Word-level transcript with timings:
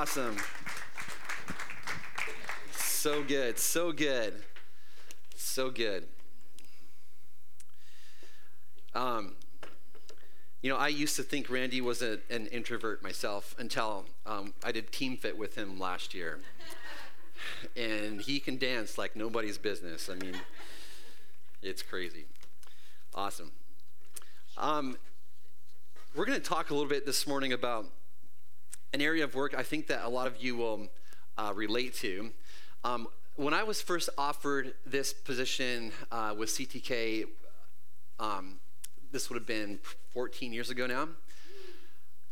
Awesome. 0.00 0.36
So 2.70 3.24
good, 3.24 3.58
so 3.58 3.90
good, 3.90 4.32
so 5.34 5.70
good. 5.70 6.06
Um, 8.94 9.32
you 10.62 10.70
know, 10.70 10.76
I 10.76 10.86
used 10.86 11.16
to 11.16 11.24
think 11.24 11.50
Randy 11.50 11.80
was 11.80 12.00
a, 12.00 12.20
an 12.30 12.46
introvert 12.46 13.02
myself 13.02 13.56
until 13.58 14.04
um, 14.24 14.54
I 14.62 14.70
did 14.70 14.92
Team 14.92 15.16
Fit 15.16 15.36
with 15.36 15.56
him 15.56 15.80
last 15.80 16.14
year. 16.14 16.38
and 17.76 18.20
he 18.20 18.38
can 18.38 18.56
dance 18.56 18.98
like 18.98 19.16
nobody's 19.16 19.58
business. 19.58 20.08
I 20.08 20.14
mean, 20.14 20.36
it's 21.60 21.82
crazy. 21.82 22.26
Awesome. 23.16 23.50
Um, 24.56 24.96
we're 26.14 26.24
going 26.24 26.40
to 26.40 26.48
talk 26.48 26.70
a 26.70 26.72
little 26.72 26.88
bit 26.88 27.04
this 27.04 27.26
morning 27.26 27.52
about 27.52 27.86
an 28.92 29.00
area 29.00 29.24
of 29.24 29.34
work 29.34 29.54
I 29.56 29.62
think 29.62 29.86
that 29.88 30.04
a 30.04 30.08
lot 30.08 30.26
of 30.26 30.42
you 30.42 30.56
will 30.56 30.88
uh, 31.36 31.52
relate 31.54 31.94
to. 31.96 32.30
Um, 32.84 33.08
when 33.36 33.54
I 33.54 33.62
was 33.62 33.80
first 33.80 34.08
offered 34.18 34.74
this 34.84 35.12
position 35.12 35.92
uh, 36.10 36.34
with 36.36 36.48
CTK, 36.50 37.26
um, 38.18 38.56
this 39.12 39.30
would 39.30 39.36
have 39.36 39.46
been 39.46 39.78
14 40.12 40.52
years 40.52 40.70
ago 40.70 40.86
now. 40.86 41.08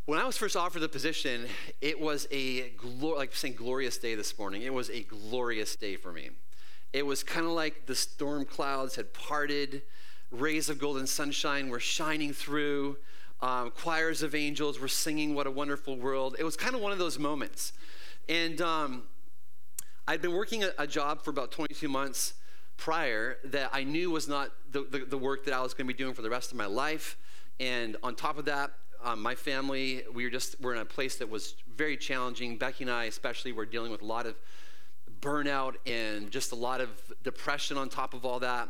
When 0.06 0.18
I 0.20 0.24
was 0.24 0.36
first 0.36 0.56
offered 0.56 0.80
the 0.80 0.88
position, 0.88 1.46
it 1.80 1.98
was 1.98 2.28
a 2.30 2.72
like 3.00 3.34
saying 3.34 3.54
glorious 3.54 3.98
day 3.98 4.14
this 4.14 4.38
morning. 4.38 4.62
It 4.62 4.72
was 4.72 4.88
a 4.90 5.02
glorious 5.02 5.74
day 5.74 5.96
for 5.96 6.12
me. 6.12 6.30
It 6.92 7.04
was 7.04 7.24
kind 7.24 7.44
of 7.44 7.52
like 7.52 7.86
the 7.86 7.94
storm 7.94 8.44
clouds 8.44 8.94
had 8.94 9.12
parted, 9.12 9.82
rays 10.30 10.68
of 10.68 10.78
golden 10.78 11.06
sunshine 11.06 11.68
were 11.68 11.80
shining 11.80 12.32
through, 12.32 12.98
um, 13.46 13.70
choirs 13.70 14.22
of 14.22 14.34
angels 14.34 14.80
were 14.80 14.88
singing 14.88 15.34
"What 15.34 15.46
a 15.46 15.50
Wonderful 15.50 15.96
World." 15.96 16.36
It 16.38 16.44
was 16.44 16.56
kind 16.56 16.74
of 16.74 16.80
one 16.80 16.92
of 16.92 16.98
those 16.98 17.18
moments, 17.18 17.72
and 18.28 18.60
um, 18.60 19.04
I'd 20.08 20.22
been 20.22 20.32
working 20.34 20.64
a, 20.64 20.70
a 20.78 20.86
job 20.86 21.22
for 21.22 21.30
about 21.30 21.50
22 21.50 21.88
months 21.88 22.34
prior 22.76 23.38
that 23.44 23.70
I 23.72 23.84
knew 23.84 24.10
was 24.10 24.28
not 24.28 24.50
the, 24.70 24.86
the, 24.90 24.98
the 25.00 25.18
work 25.18 25.44
that 25.46 25.54
I 25.54 25.60
was 25.60 25.74
going 25.74 25.86
to 25.86 25.92
be 25.92 25.96
doing 25.96 26.14
for 26.14 26.22
the 26.22 26.30
rest 26.30 26.50
of 26.52 26.58
my 26.58 26.66
life. 26.66 27.16
And 27.58 27.96
on 28.02 28.14
top 28.14 28.38
of 28.38 28.44
that, 28.46 28.70
um, 29.02 29.22
my 29.22 29.34
family, 29.34 30.02
we 30.12 30.24
were 30.24 30.30
just, 30.30 30.60
we're 30.60 30.74
in 30.74 30.80
a 30.80 30.84
place 30.84 31.16
that 31.16 31.28
was 31.28 31.56
very 31.74 31.96
challenging. 31.96 32.56
Becky 32.56 32.84
and 32.84 32.90
I, 32.90 33.04
especially, 33.04 33.52
were 33.52 33.66
dealing 33.66 33.90
with 33.90 34.02
a 34.02 34.04
lot 34.04 34.26
of 34.26 34.36
burnout 35.20 35.74
and 35.86 36.30
just 36.30 36.52
a 36.52 36.56
lot 36.56 36.80
of 36.80 36.90
depression 37.22 37.78
on 37.78 37.88
top 37.88 38.14
of 38.14 38.24
all 38.24 38.40
that. 38.40 38.68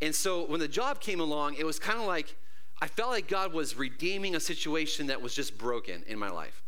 And 0.00 0.14
so 0.14 0.46
when 0.46 0.60
the 0.60 0.68
job 0.68 1.00
came 1.00 1.20
along, 1.20 1.54
it 1.54 1.66
was 1.66 1.78
kind 1.78 1.98
of 1.98 2.06
like, 2.06 2.36
I 2.82 2.88
felt 2.88 3.10
like 3.10 3.28
God 3.28 3.52
was 3.52 3.76
redeeming 3.76 4.34
a 4.34 4.40
situation 4.40 5.06
that 5.06 5.22
was 5.22 5.36
just 5.36 5.56
broken 5.56 6.02
in 6.08 6.18
my 6.18 6.30
life. 6.30 6.64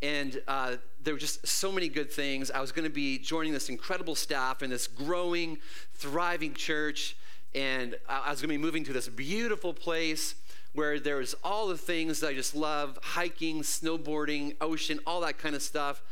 And 0.00 0.40
uh, 0.48 0.76
there 1.02 1.12
were 1.12 1.20
just 1.20 1.46
so 1.46 1.70
many 1.70 1.90
good 1.90 2.10
things. 2.10 2.50
I 2.50 2.62
was 2.62 2.72
going 2.72 2.86
to 2.86 2.90
be 2.90 3.18
joining 3.18 3.52
this 3.52 3.68
incredible 3.68 4.14
staff 4.14 4.62
in 4.62 4.70
this 4.70 4.86
growing, 4.86 5.58
thriving 5.92 6.54
church. 6.54 7.14
And 7.54 7.94
I 8.08 8.30
was 8.30 8.40
going 8.40 8.48
to 8.48 8.56
be 8.58 8.64
moving 8.64 8.84
to 8.84 8.94
this 8.94 9.06
beautiful 9.06 9.74
place 9.74 10.34
where 10.72 10.98
there's 10.98 11.34
all 11.44 11.68
the 11.68 11.76
things 11.76 12.20
that 12.20 12.28
I 12.28 12.34
just 12.34 12.56
love 12.56 12.98
hiking, 13.02 13.60
snowboarding, 13.60 14.56
ocean, 14.62 14.98
all 15.06 15.20
that 15.20 15.36
kind 15.36 15.54
of 15.54 15.60
stuff. 15.60 16.02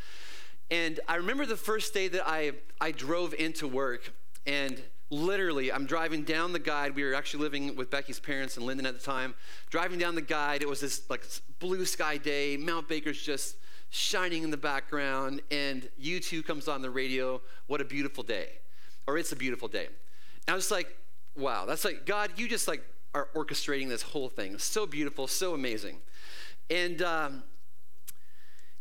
And 0.70 1.00
I 1.08 1.16
remember 1.16 1.46
the 1.46 1.56
first 1.56 1.94
day 1.94 2.08
that 2.08 2.28
I, 2.28 2.52
I 2.82 2.92
drove 2.92 3.32
into 3.32 3.66
work, 3.66 4.12
and 4.46 4.82
literally, 5.10 5.72
I'm 5.72 5.86
driving 5.86 6.22
down 6.22 6.52
the 6.52 6.58
guide. 6.58 6.94
We 6.94 7.04
were 7.04 7.14
actually 7.14 7.42
living 7.42 7.76
with 7.76 7.90
Becky's 7.90 8.20
parents 8.20 8.56
in 8.56 8.64
Lynden 8.64 8.86
at 8.86 8.94
the 8.94 9.04
time. 9.04 9.34
Driving 9.70 9.98
down 9.98 10.14
the 10.14 10.22
guide, 10.22 10.62
it 10.62 10.68
was 10.68 10.80
this 10.80 11.08
like 11.08 11.24
blue 11.58 11.84
sky 11.84 12.16
day. 12.16 12.56
Mount 12.56 12.88
Baker's 12.88 13.20
just 13.20 13.56
shining 13.90 14.42
in 14.42 14.50
the 14.50 14.56
background, 14.56 15.40
and 15.50 15.88
U2 16.02 16.44
comes 16.44 16.68
on 16.68 16.82
the 16.82 16.90
radio. 16.90 17.40
What 17.66 17.80
a 17.80 17.84
beautiful 17.84 18.22
day. 18.22 18.48
Or 19.06 19.16
it's 19.16 19.32
a 19.32 19.36
beautiful 19.36 19.68
day. 19.68 19.86
And 19.86 20.52
I 20.52 20.54
was 20.54 20.70
like, 20.70 20.96
wow, 21.36 21.64
that's 21.64 21.84
like, 21.84 22.04
God, 22.04 22.32
you 22.36 22.48
just 22.48 22.68
like 22.68 22.82
are 23.14 23.28
orchestrating 23.34 23.88
this 23.88 24.02
whole 24.02 24.28
thing. 24.28 24.58
So 24.58 24.86
beautiful, 24.86 25.26
so 25.26 25.54
amazing. 25.54 25.98
And 26.68 27.00
um, 27.00 27.42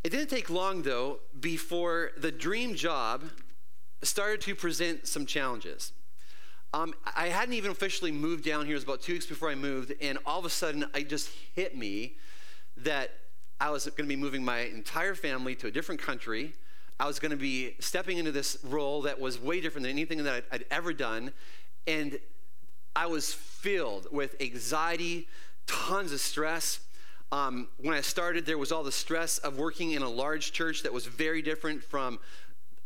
it 0.03 0.09
didn't 0.09 0.29
take 0.29 0.49
long, 0.49 0.81
though, 0.81 1.19
before 1.39 2.11
the 2.17 2.31
dream 2.31 2.75
job 2.75 3.23
started 4.03 4.41
to 4.41 4.55
present 4.55 5.07
some 5.07 5.25
challenges. 5.25 5.93
Um, 6.73 6.93
I 7.15 7.27
hadn't 7.27 7.53
even 7.53 7.71
officially 7.71 8.11
moved 8.11 8.43
down 8.43 8.65
here. 8.65 8.73
It 8.73 8.77
was 8.77 8.83
about 8.83 9.01
two 9.01 9.13
weeks 9.13 9.25
before 9.25 9.49
I 9.49 9.55
moved, 9.55 9.93
and 10.01 10.17
all 10.25 10.39
of 10.39 10.45
a 10.45 10.49
sudden, 10.49 10.85
it 10.93 11.09
just 11.09 11.29
hit 11.55 11.77
me 11.77 12.17
that 12.75 13.11
I 13.59 13.71
was 13.71 13.85
going 13.85 13.95
to 13.95 14.03
be 14.03 14.15
moving 14.15 14.43
my 14.43 14.59
entire 14.59 15.15
family 15.15 15.55
to 15.55 15.67
a 15.67 15.71
different 15.71 16.01
country. 16.01 16.53
I 16.99 17.07
was 17.07 17.19
going 17.19 17.31
to 17.31 17.37
be 17.37 17.75
stepping 17.79 18.17
into 18.17 18.31
this 18.31 18.57
role 18.63 19.03
that 19.03 19.19
was 19.19 19.39
way 19.39 19.61
different 19.61 19.83
than 19.83 19.91
anything 19.91 20.23
that 20.23 20.33
I'd, 20.33 20.43
I'd 20.51 20.65
ever 20.69 20.93
done. 20.93 21.31
And 21.85 22.19
I 22.95 23.05
was 23.05 23.33
filled 23.33 24.07
with 24.11 24.35
anxiety, 24.41 25.27
tons 25.67 26.11
of 26.11 26.19
stress. 26.19 26.81
Um, 27.31 27.67
when 27.77 27.95
I 27.95 28.01
started, 28.01 28.45
there 28.45 28.57
was 28.57 28.71
all 28.71 28.83
the 28.83 28.91
stress 28.91 29.37
of 29.37 29.57
working 29.57 29.91
in 29.91 30.01
a 30.01 30.09
large 30.09 30.51
church 30.51 30.83
that 30.83 30.93
was 30.93 31.05
very 31.05 31.41
different 31.41 31.83
from 31.83 32.19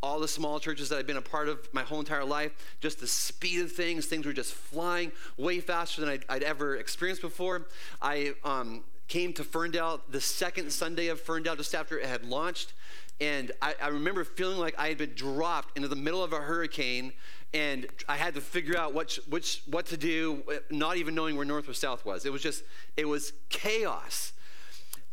all 0.03 0.19
the 0.19 0.27
small 0.27 0.59
churches 0.59 0.89
that 0.89 0.97
I've 0.97 1.07
been 1.07 1.17
a 1.17 1.21
part 1.21 1.47
of 1.47 1.71
my 1.73 1.83
whole 1.83 1.99
entire 1.99 2.25
life. 2.25 2.51
Just 2.79 2.99
the 2.99 3.07
speed 3.07 3.61
of 3.61 3.71
things, 3.71 4.07
things 4.07 4.25
were 4.25 4.33
just 4.33 4.53
flying 4.53 5.11
way 5.37 5.59
faster 5.59 6.01
than 6.01 6.09
I'd, 6.09 6.25
I'd 6.27 6.43
ever 6.43 6.75
experienced 6.75 7.21
before. 7.21 7.67
I 8.01 8.33
um, 8.43 8.83
came 9.07 9.33
to 9.33 9.43
Ferndale 9.43 10.01
the 10.09 10.21
second 10.21 10.71
Sunday 10.71 11.07
of 11.07 11.21
Ferndale 11.21 11.55
just 11.55 11.75
after 11.75 11.99
it 11.99 12.05
had 12.07 12.25
launched. 12.25 12.73
And 13.19 13.51
I, 13.61 13.75
I, 13.79 13.89
remember 13.89 14.23
feeling 14.23 14.57
like 14.57 14.73
I 14.79 14.87
had 14.87 14.97
been 14.97 15.13
dropped 15.13 15.77
into 15.77 15.87
the 15.87 15.95
middle 15.95 16.23
of 16.23 16.33
a 16.33 16.37
hurricane 16.37 17.13
and 17.53 17.85
I 18.09 18.15
had 18.15 18.33
to 18.33 18.41
figure 18.41 18.75
out 18.75 18.95
what, 18.95 19.19
which, 19.29 19.61
what 19.67 19.85
to 19.87 19.97
do, 19.97 20.43
not 20.71 20.97
even 20.97 21.13
knowing 21.13 21.35
where 21.35 21.45
north 21.45 21.69
or 21.69 21.73
south 21.73 22.05
was. 22.05 22.25
It 22.25 22.31
was 22.31 22.41
just, 22.41 22.63
it 22.97 23.07
was 23.07 23.33
chaos. 23.49 24.33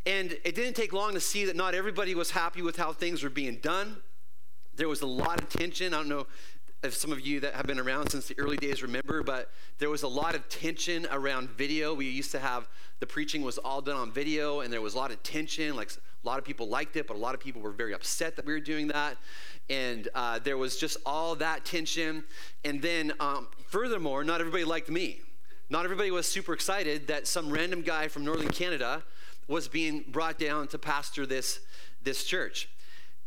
And 0.06 0.38
it 0.44 0.54
didn't 0.54 0.75
take 0.75 0.94
long 0.94 1.12
to 1.12 1.21
see 1.21 1.44
that 1.44 1.56
not 1.56 1.75
everybody 1.75 2.15
was 2.15 2.31
happy 2.31 2.62
with 2.62 2.77
how 2.78 2.94
things 2.94 3.22
were 3.22 3.28
being 3.28 3.56
done. 3.56 3.98
There 4.78 4.89
was 4.89 5.03
a 5.03 5.06
lot 5.06 5.43
of 5.43 5.49
tension. 5.49 5.93
I 5.93 5.97
don't 5.97 6.09
know 6.09 6.28
if 6.84 6.94
some 6.94 7.11
of 7.11 7.21
you 7.21 7.41
that 7.41 7.55
have 7.55 7.66
been 7.66 7.81
around 7.81 8.11
since 8.11 8.28
the 8.28 8.39
early 8.39 8.56
days 8.56 8.81
remember, 8.81 9.25
but 9.25 9.50
there 9.78 9.91
was 9.91 10.05
a 10.05 10.09
lot 10.09 10.37
of 10.37 10.49
tension 10.49 11.05
around 11.11 11.50
video. 11.50 11.93
We 11.93 12.06
used 12.06 12.31
to 12.31 12.39
have 12.39 12.69
the 13.00 13.06
preaching 13.06 13.43
was 13.43 13.59
all 13.59 13.81
done 13.81 13.97
on 13.97 14.12
video, 14.12 14.61
and 14.61 14.72
there 14.72 14.81
was 14.81 14.94
a 14.94 14.97
lot 14.97 15.11
of 15.11 15.21
tension. 15.25 15.75
Like 15.75 15.91
a 15.91 16.27
lot 16.27 16.39
of 16.39 16.44
people 16.44 16.69
liked 16.69 16.94
it, 16.94 17.09
but 17.09 17.16
a 17.16 17.19
lot 17.19 17.34
of 17.34 17.41
people 17.41 17.61
were 17.61 17.72
very 17.72 17.93
upset 17.93 18.37
that 18.37 18.47
we 18.47 18.53
were 18.53 18.61
doing 18.61 18.87
that. 18.87 19.16
And 19.69 20.06
uh, 20.15 20.39
there 20.39 20.56
was 20.56 20.77
just 20.77 20.97
all 21.05 21.34
that 21.34 21.65
tension. 21.65 22.22
And 22.65 22.81
then, 22.81 23.12
um, 23.19 23.49
furthermore, 23.66 24.22
not 24.22 24.41
everybody 24.41 24.62
liked 24.62 24.89
me. 24.89 25.22
Not 25.71 25.87
everybody 25.87 26.12
was 26.12 26.28
super 26.28 26.53
excited 26.53 27.09
that 27.09 27.27
some 27.27 27.50
random 27.50 27.83
guy 27.83 28.06
from 28.06 28.25
northern 28.25 28.49
Canada 28.49 29.03
was 29.49 29.66
being 29.66 30.05
brought 30.06 30.39
down 30.39 30.69
to 30.69 30.78
pastor 30.78 31.27
this, 31.27 31.59
this 32.05 32.22
church. 32.22 32.69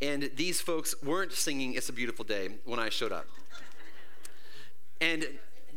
And 0.02 0.32
these 0.36 0.60
folks 0.60 0.96
weren't 1.04 1.32
singing 1.32 1.76
It's 1.76 1.90
a 1.90 1.94
Beautiful 1.94 2.26
Day 2.26 2.50
when 2.66 2.80
I 2.80 2.90
showed 2.90 3.12
up. 3.12 3.28
And 5.00 5.28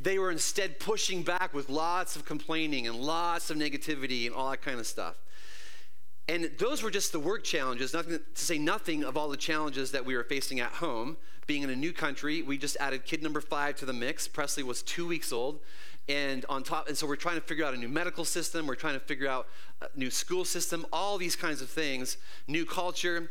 they 0.01 0.19
were 0.19 0.31
instead 0.31 0.81
pushing 0.81 1.23
back 1.23 1.53
with 1.53 1.69
lots 1.69 2.17
of 2.17 2.25
complaining 2.25 2.87
and 2.87 2.97
lots 2.97 3.51
of 3.51 3.57
negativity 3.57 4.27
and 4.27 4.35
all 4.35 4.51
that 4.51 4.63
kind 4.63 4.81
of 4.81 4.87
stuff. 4.87 5.17
And 6.27 6.51
those 6.59 6.83
were 6.83 6.91
just 6.91 7.13
the 7.13 7.21
work 7.21 7.45
challenges, 7.45 7.93
nothing 7.93 8.13
to 8.13 8.23
say 8.35 8.57
nothing 8.59 9.05
of 9.05 9.17
all 9.17 9.29
the 9.29 9.37
challenges 9.37 9.93
that 9.93 10.07
we 10.07 10.17
were 10.17 10.25
facing 10.25 10.59
at 10.59 10.73
home. 10.73 11.19
Being 11.47 11.63
in 11.63 11.69
a 11.69 11.77
new 11.77 11.93
country, 11.93 12.41
we 12.41 12.57
just 12.57 12.79
added 12.81 13.05
kid 13.05 13.23
number 13.23 13.43
five 13.43 13.77
to 13.77 13.85
the 13.85 13.93
mix. 13.93 14.27
Presley 14.27 14.63
was 14.63 14.83
two 14.83 15.07
weeks 15.07 15.33
old. 15.33 15.61
And 16.09 16.47
on 16.49 16.63
top, 16.63 16.89
and 16.89 16.97
so 16.97 17.07
we're 17.07 17.17
trying 17.17 17.37
to 17.37 17.43
figure 17.43 17.65
out 17.65 17.75
a 17.75 17.77
new 17.77 17.89
medical 17.89 18.25
system, 18.25 18.67
we're 18.67 18.75
trying 18.75 18.95
to 18.95 19.01
figure 19.01 19.29
out 19.29 19.49
a 19.83 19.89
new 19.99 20.11
school 20.11 20.47
system, 20.47 20.87
all 20.93 21.19
these 21.19 21.37
kinds 21.37 21.61
of 21.61 21.69
things, 21.69 22.17
new 22.49 22.65
culture. 22.65 23.31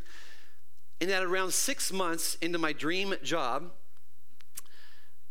And 1.02 1.12
at 1.12 1.24
around 1.24 1.54
six 1.54 1.92
months 1.92 2.36
into 2.42 2.57
my 2.57 2.74
dream 2.74 3.16
job, 3.24 3.72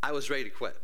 I 0.02 0.12
was 0.12 0.28
ready 0.28 0.44
to 0.44 0.50
quit. 0.50 0.76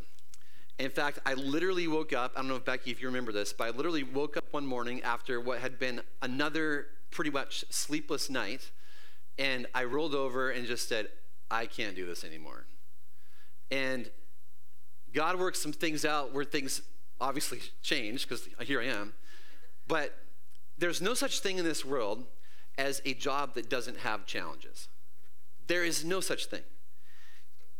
In 0.78 0.90
fact, 0.90 1.18
I 1.26 1.34
literally 1.34 1.88
woke 1.88 2.12
up. 2.12 2.32
I 2.36 2.40
don't 2.40 2.48
know 2.48 2.56
if 2.56 2.64
Becky, 2.64 2.92
if 2.92 3.00
you 3.00 3.08
remember 3.08 3.32
this, 3.32 3.52
but 3.52 3.64
I 3.64 3.70
literally 3.70 4.04
woke 4.04 4.36
up 4.36 4.44
one 4.52 4.64
morning 4.64 5.02
after 5.02 5.40
what 5.40 5.58
had 5.58 5.78
been 5.78 6.00
another 6.22 6.86
pretty 7.10 7.30
much 7.30 7.64
sleepless 7.68 8.30
night. 8.30 8.70
And 9.38 9.66
I 9.74 9.84
rolled 9.84 10.14
over 10.14 10.50
and 10.50 10.66
just 10.66 10.88
said, 10.88 11.08
I 11.50 11.66
can't 11.66 11.96
do 11.96 12.06
this 12.06 12.24
anymore. 12.24 12.66
And 13.70 14.08
God 15.12 15.38
worked 15.38 15.56
some 15.56 15.72
things 15.72 16.04
out 16.04 16.32
where 16.32 16.44
things 16.44 16.82
obviously 17.20 17.60
changed 17.82 18.28
because 18.28 18.48
here 18.62 18.80
I 18.80 18.86
am. 18.86 19.14
But 19.88 20.14
there's 20.76 21.02
no 21.02 21.14
such 21.14 21.40
thing 21.40 21.58
in 21.58 21.64
this 21.64 21.84
world 21.84 22.24
as 22.78 23.02
a 23.04 23.12
job 23.12 23.54
that 23.54 23.68
doesn't 23.68 23.98
have 23.98 24.24
challenges. 24.24 24.88
There 25.66 25.84
is 25.84 26.04
no 26.04 26.20
such 26.20 26.46
thing. 26.46 26.62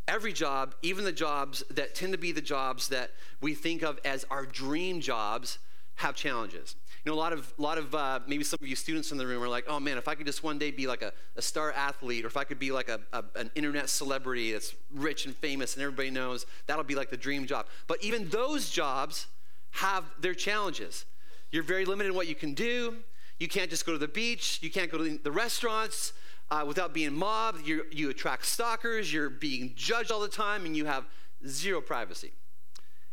Every 0.07 0.33
job, 0.33 0.75
even 0.81 1.05
the 1.05 1.11
jobs 1.11 1.63
that 1.71 1.95
tend 1.95 2.11
to 2.13 2.17
be 2.19 2.31
the 2.31 2.41
jobs 2.41 2.89
that 2.89 3.11
we 3.41 3.53
think 3.53 3.81
of 3.81 3.99
as 4.03 4.25
our 4.29 4.45
dream 4.45 5.01
jobs, 5.01 5.59
have 5.99 6.15
challenges. 6.15 6.77
You 7.03 7.11
know, 7.11 7.15
a 7.17 7.19
lot 7.19 7.33
of, 7.33 7.53
a 7.59 7.61
lot 7.61 7.77
of 7.77 7.93
uh, 7.93 8.21
maybe 8.25 8.43
some 8.45 8.57
of 8.61 8.67
you 8.67 8.75
students 8.75 9.11
in 9.11 9.17
the 9.17 9.27
room 9.27 9.43
are 9.43 9.49
like, 9.49 9.65
oh 9.67 9.81
man, 9.81 9.97
if 9.97 10.07
I 10.07 10.15
could 10.15 10.25
just 10.25 10.43
one 10.43 10.57
day 10.57 10.71
be 10.71 10.87
like 10.87 11.01
a, 11.01 11.11
a 11.35 11.41
star 11.41 11.73
athlete, 11.73 12.23
or 12.23 12.27
if 12.27 12.37
I 12.37 12.45
could 12.45 12.57
be 12.57 12.71
like 12.71 12.87
a, 12.87 13.01
a, 13.11 13.23
an 13.35 13.51
internet 13.53 13.89
celebrity 13.89 14.53
that's 14.53 14.75
rich 14.93 15.25
and 15.25 15.35
famous 15.35 15.75
and 15.75 15.83
everybody 15.83 16.09
knows, 16.09 16.45
that'll 16.67 16.85
be 16.85 16.95
like 16.95 17.09
the 17.09 17.17
dream 17.17 17.45
job. 17.45 17.65
But 17.87 18.01
even 18.01 18.29
those 18.29 18.69
jobs 18.69 19.27
have 19.71 20.05
their 20.19 20.33
challenges. 20.33 21.05
You're 21.51 21.63
very 21.63 21.83
limited 21.83 22.11
in 22.11 22.15
what 22.15 22.27
you 22.27 22.35
can 22.35 22.53
do. 22.53 22.95
You 23.39 23.47
can't 23.47 23.69
just 23.69 23.85
go 23.85 23.93
to 23.93 23.97
the 23.97 24.07
beach. 24.07 24.59
You 24.61 24.69
can't 24.69 24.91
go 24.91 24.97
to 24.97 25.17
the 25.17 25.31
restaurants 25.31 26.13
uh, 26.51 26.63
without 26.67 26.93
being 26.93 27.13
mobbed. 27.13 27.65
you 27.65 27.85
you 27.91 28.09
attract 28.09 28.45
stalkers. 28.45 29.11
You're 29.13 29.29
being 29.29 29.73
judged 29.75 30.11
all 30.11 30.19
the 30.19 30.27
time, 30.27 30.65
and 30.65 30.75
you 30.75 30.85
have 30.85 31.05
zero 31.47 31.81
privacy. 31.81 32.33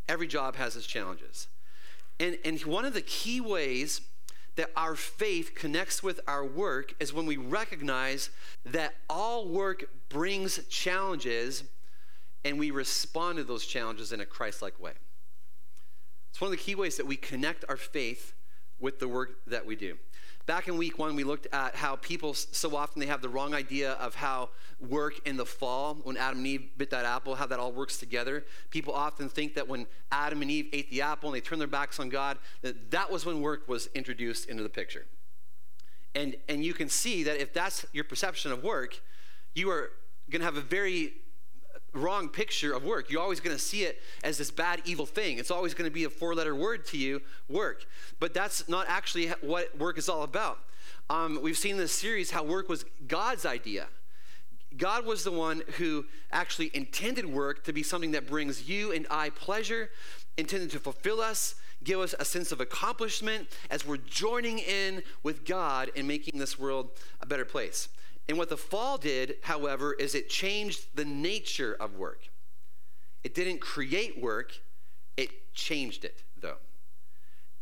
Every 0.09 0.27
job 0.27 0.57
has 0.57 0.77
its 0.77 0.87
challenges. 0.87 1.49
And, 2.19 2.39
and 2.45 2.61
one 2.63 2.85
of 2.85 2.95
the 2.95 3.03
key 3.03 3.41
ways 3.41 4.01
that 4.57 4.71
our 4.75 4.97
faith 4.97 5.55
connects 5.55 6.03
with 6.03 6.19
our 6.27 6.45
work 6.45 6.95
is 6.99 7.13
when 7.13 7.27
we 7.27 7.37
recognize 7.37 8.31
that 8.65 8.95
all 9.09 9.47
work 9.47 9.85
brings 10.09 10.65
challenges 10.69 11.65
and 12.45 12.59
we 12.59 12.71
respond 12.71 13.37
to 13.37 13.45
those 13.45 13.67
challenges 13.67 14.13
in 14.13 14.21
a 14.21 14.27
Christ 14.27 14.63
like 14.63 14.81
way. 14.81 14.93
It's 16.31 16.41
one 16.41 16.51
of 16.53 16.57
the 16.57 16.63
key 16.63 16.75
ways 16.75 16.97
that 16.97 17.07
we 17.07 17.17
connect 17.17 17.65
our 17.69 17.77
faith 17.77 18.33
with 18.79 18.99
the 18.99 19.09
work 19.09 19.39
that 19.47 19.67
we 19.67 19.77
do. 19.77 19.99
Back 20.47 20.69
in 20.69 20.77
week 20.77 20.97
one, 20.97 21.17
we 21.17 21.25
looked 21.25 21.49
at 21.53 21.75
how 21.75 21.97
people 21.97 22.33
so 22.33 22.77
often 22.77 23.01
they 23.01 23.07
have 23.07 23.21
the 23.21 23.29
wrong 23.29 23.53
idea 23.53 23.93
of 23.95 24.15
how 24.15 24.51
work 24.79 25.15
in 25.27 25.37
the 25.37 25.45
fall, 25.45 25.95
when 26.05 26.17
Adam 26.17 26.39
and 26.39 26.47
Eve 26.47 26.71
bit 26.79 26.91
that 26.91 27.05
apple, 27.05 27.35
how 27.35 27.47
that 27.47 27.59
all 27.59 27.73
works 27.73 27.99
together. 27.99 28.45
People 28.71 28.95
often 28.95 29.29
think 29.29 29.55
that 29.55 29.67
when 29.67 29.89
Adam 30.13 30.43
and 30.43 30.51
Eve 30.51 30.69
ate 30.73 30.89
the 30.91 31.03
apple 31.03 31.29
and 31.29 31.37
they 31.37 31.41
turned 31.41 31.61
their 31.61 31.67
backs 31.67 31.99
on 31.99 32.09
God, 32.09 32.39
that 32.63 32.93
that 32.93 33.11
was 33.11 33.27
when 33.27 33.41
work 33.41 33.69
was 33.69 33.89
introduced 33.95 34.49
into 34.49 34.63
the 34.63 34.69
picture. 34.69 35.07
And, 36.15 36.37
and 36.49 36.65
you 36.65 36.75
can 36.75 36.89
see 36.89 37.25
that 37.25 37.41
if 37.41 37.53
that's 37.53 37.85
your 37.93 38.05
perception 38.05 38.53
of 38.53 38.63
work, 38.63 39.03
you 39.55 39.69
are 39.71 39.91
going 40.31 40.41
to 40.41 40.47
have 40.47 40.57
a 40.57 40.61
very 40.61 41.15
wrong 41.97 42.29
picture 42.29 42.73
of 42.73 42.85
work. 42.85 43.11
You're 43.11 43.23
always 43.23 43.41
going 43.41 43.57
to 43.57 43.63
see 43.63 43.85
it 43.85 44.01
as 44.23 44.39
this 44.39 44.51
bad, 44.51 44.83
evil 44.85 45.07
thing. 45.07 45.39
It's 45.39 45.51
always 45.51 45.75
going 45.75 45.89
to 45.89 45.95
be 45.95 46.05
a 46.05 46.11
four 46.11 46.35
letter 46.35 46.55
word 46.55 46.87
to 46.87 46.99
you 46.99 47.23
work. 47.49 47.87
But 48.21 48.35
that's 48.35 48.69
not 48.69 48.87
actually 48.89 49.29
what 49.41 49.77
work 49.79 49.99
is 49.99 50.09
all 50.09 50.23
about. 50.23 50.59
Um, 51.09 51.41
we've 51.43 51.59
seen 51.59 51.73
in 51.73 51.79
this 51.79 51.93
series 51.93 52.31
how 52.31 52.43
work 52.43 52.69
was 52.69 52.85
God's 53.07 53.47
idea. 53.47 53.87
God 54.77 55.07
was 55.07 55.25
the 55.25 55.31
one 55.31 55.63
who 55.79 56.07
actually 56.33 56.71
intended 56.75 57.27
work 57.27 57.65
to 57.65 57.73
be 57.73 57.83
something 57.83 58.11
that 58.11 58.27
brings 58.27 58.69
you 58.69 58.93
and 58.93 59.07
I 59.11 59.31
pleasure, 59.31 59.91
intended 60.37 60.71
to 60.73 60.79
fulfill 60.79 61.21
us, 61.21 61.55
give 61.83 62.01
us 62.01 62.15
a 62.19 62.25
sense 62.25 62.53
of 62.53 62.61
accomplishment 62.61 63.49
as 63.71 63.87
we're 63.87 63.97
joining 63.97 64.59
in 64.59 65.03
with 65.23 65.45
God 65.45 65.91
in 65.95 66.07
making 66.07 66.39
this 66.39 66.59
world 66.59 66.91
a 67.21 67.27
better 67.27 67.45
place. 67.45 67.89
And 68.29 68.39
what 68.39 68.49
the 68.49 68.57
fall 68.57 68.99
did, 68.99 69.37
however, 69.43 69.93
is 69.93 70.15
it 70.15 70.29
changed 70.29 70.87
the 70.95 71.05
nature 71.05 71.77
of 71.79 71.97
work. 71.97 72.29
It 73.23 73.35
didn't 73.35 73.61
create 73.61 74.21
work, 74.21 74.61
it 75.17 75.53
changed 75.55 76.05
it, 76.05 76.23
though. 76.41 76.59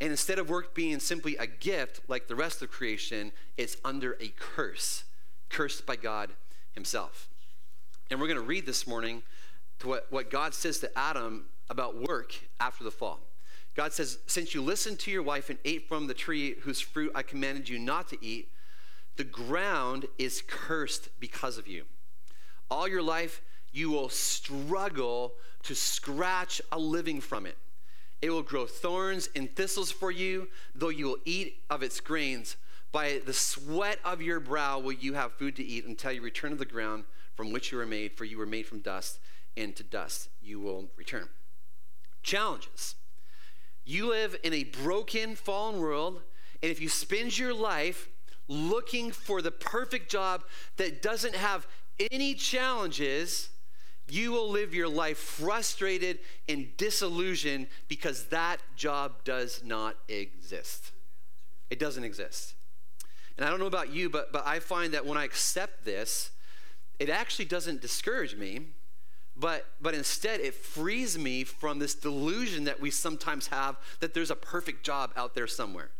And 0.00 0.10
instead 0.10 0.38
of 0.38 0.48
work 0.48 0.74
being 0.74 1.00
simply 1.00 1.36
a 1.36 1.46
gift 1.46 2.00
like 2.08 2.28
the 2.28 2.34
rest 2.34 2.62
of 2.62 2.70
creation, 2.70 3.32
it's 3.56 3.76
under 3.84 4.16
a 4.20 4.28
curse, 4.38 5.04
cursed 5.48 5.86
by 5.86 5.96
God 5.96 6.30
Himself. 6.72 7.28
And 8.10 8.20
we're 8.20 8.26
going 8.26 8.38
to 8.38 8.44
read 8.44 8.66
this 8.66 8.86
morning 8.86 9.22
to 9.78 9.88
what, 9.88 10.06
what 10.10 10.30
God 10.30 10.54
says 10.54 10.78
to 10.80 10.98
Adam 10.98 11.46
about 11.70 11.96
work 11.96 12.34
after 12.60 12.84
the 12.84 12.90
fall. 12.90 13.20
God 13.74 13.92
says, 13.92 14.18
Since 14.26 14.54
you 14.54 14.62
listened 14.62 14.98
to 15.00 15.10
your 15.10 15.22
wife 15.22 15.50
and 15.50 15.58
ate 15.64 15.88
from 15.88 16.06
the 16.06 16.14
tree 16.14 16.54
whose 16.60 16.80
fruit 16.80 17.12
I 17.14 17.22
commanded 17.22 17.68
you 17.68 17.78
not 17.78 18.08
to 18.08 18.24
eat, 18.24 18.48
the 19.16 19.24
ground 19.24 20.06
is 20.18 20.42
cursed 20.46 21.08
because 21.20 21.58
of 21.58 21.68
you. 21.68 21.84
All 22.70 22.88
your 22.88 23.02
life, 23.02 23.42
you 23.72 23.90
will 23.90 24.08
struggle 24.08 25.34
to 25.64 25.74
scratch 25.74 26.60
a 26.72 26.78
living 26.78 27.20
from 27.20 27.46
it. 27.46 27.56
It 28.22 28.30
will 28.30 28.42
grow 28.42 28.66
thorns 28.66 29.28
and 29.36 29.54
thistles 29.54 29.90
for 29.90 30.10
you, 30.10 30.48
though 30.74 30.88
you 30.88 31.06
will 31.06 31.18
eat 31.24 31.62
of 31.68 31.82
its 31.82 32.00
grains. 32.00 32.56
By 32.90 33.20
the 33.24 33.32
sweat 33.32 33.98
of 34.04 34.22
your 34.22 34.40
brow 34.40 34.78
will 34.78 34.92
you 34.92 35.14
have 35.14 35.32
food 35.32 35.56
to 35.56 35.64
eat 35.64 35.84
until 35.84 36.12
you 36.12 36.22
return 36.22 36.50
to 36.50 36.56
the 36.56 36.64
ground 36.64 37.04
from 37.34 37.52
which 37.52 37.72
you 37.72 37.78
were 37.78 37.86
made, 37.86 38.16
for 38.16 38.24
you 38.24 38.38
were 38.38 38.46
made 38.46 38.66
from 38.66 38.80
dust, 38.80 39.18
and 39.56 39.74
to 39.76 39.82
dust 39.82 40.28
you 40.40 40.60
will 40.60 40.88
return. 40.96 41.28
Challenges. 42.22 42.94
You 43.84 44.08
live 44.08 44.36
in 44.42 44.54
a 44.54 44.64
broken, 44.64 45.34
fallen 45.34 45.80
world, 45.80 46.22
and 46.62 46.70
if 46.70 46.80
you 46.80 46.88
spend 46.88 47.36
your 47.36 47.52
life 47.52 48.08
looking 48.48 49.10
for 49.10 49.42
the 49.42 49.50
perfect 49.50 50.10
job 50.10 50.44
that 50.76 51.02
doesn't 51.02 51.34
have 51.34 51.66
any 52.10 52.34
challenges, 52.34 53.50
you 54.08 54.32
will 54.32 54.50
live 54.50 54.74
your 54.74 54.88
life 54.88 55.18
frustrated 55.18 56.18
and 56.48 56.76
disillusioned 56.76 57.68
because 57.88 58.26
that 58.26 58.58
job 58.76 59.24
does 59.24 59.62
not 59.64 59.96
exist. 60.08 60.92
It 61.70 61.78
doesn't 61.78 62.04
exist. 62.04 62.54
And 63.36 63.46
I 63.46 63.50
don't 63.50 63.58
know 63.58 63.66
about 63.66 63.92
you, 63.92 64.10
but, 64.10 64.32
but 64.32 64.46
I 64.46 64.58
find 64.58 64.92
that 64.94 65.06
when 65.06 65.18
I 65.18 65.24
accept 65.24 65.84
this, 65.84 66.30
it 66.98 67.10
actually 67.10 67.46
doesn't 67.46 67.80
discourage 67.80 68.36
me, 68.36 68.60
but, 69.36 69.66
but 69.80 69.94
instead 69.94 70.40
it 70.40 70.54
frees 70.54 71.18
me 71.18 71.42
from 71.42 71.78
this 71.78 71.94
delusion 71.94 72.64
that 72.64 72.80
we 72.80 72.90
sometimes 72.90 73.48
have 73.48 73.76
that 74.00 74.14
there's 74.14 74.30
a 74.30 74.36
perfect 74.36 74.84
job 74.84 75.10
out 75.16 75.34
there 75.34 75.48
somewhere. 75.48 75.90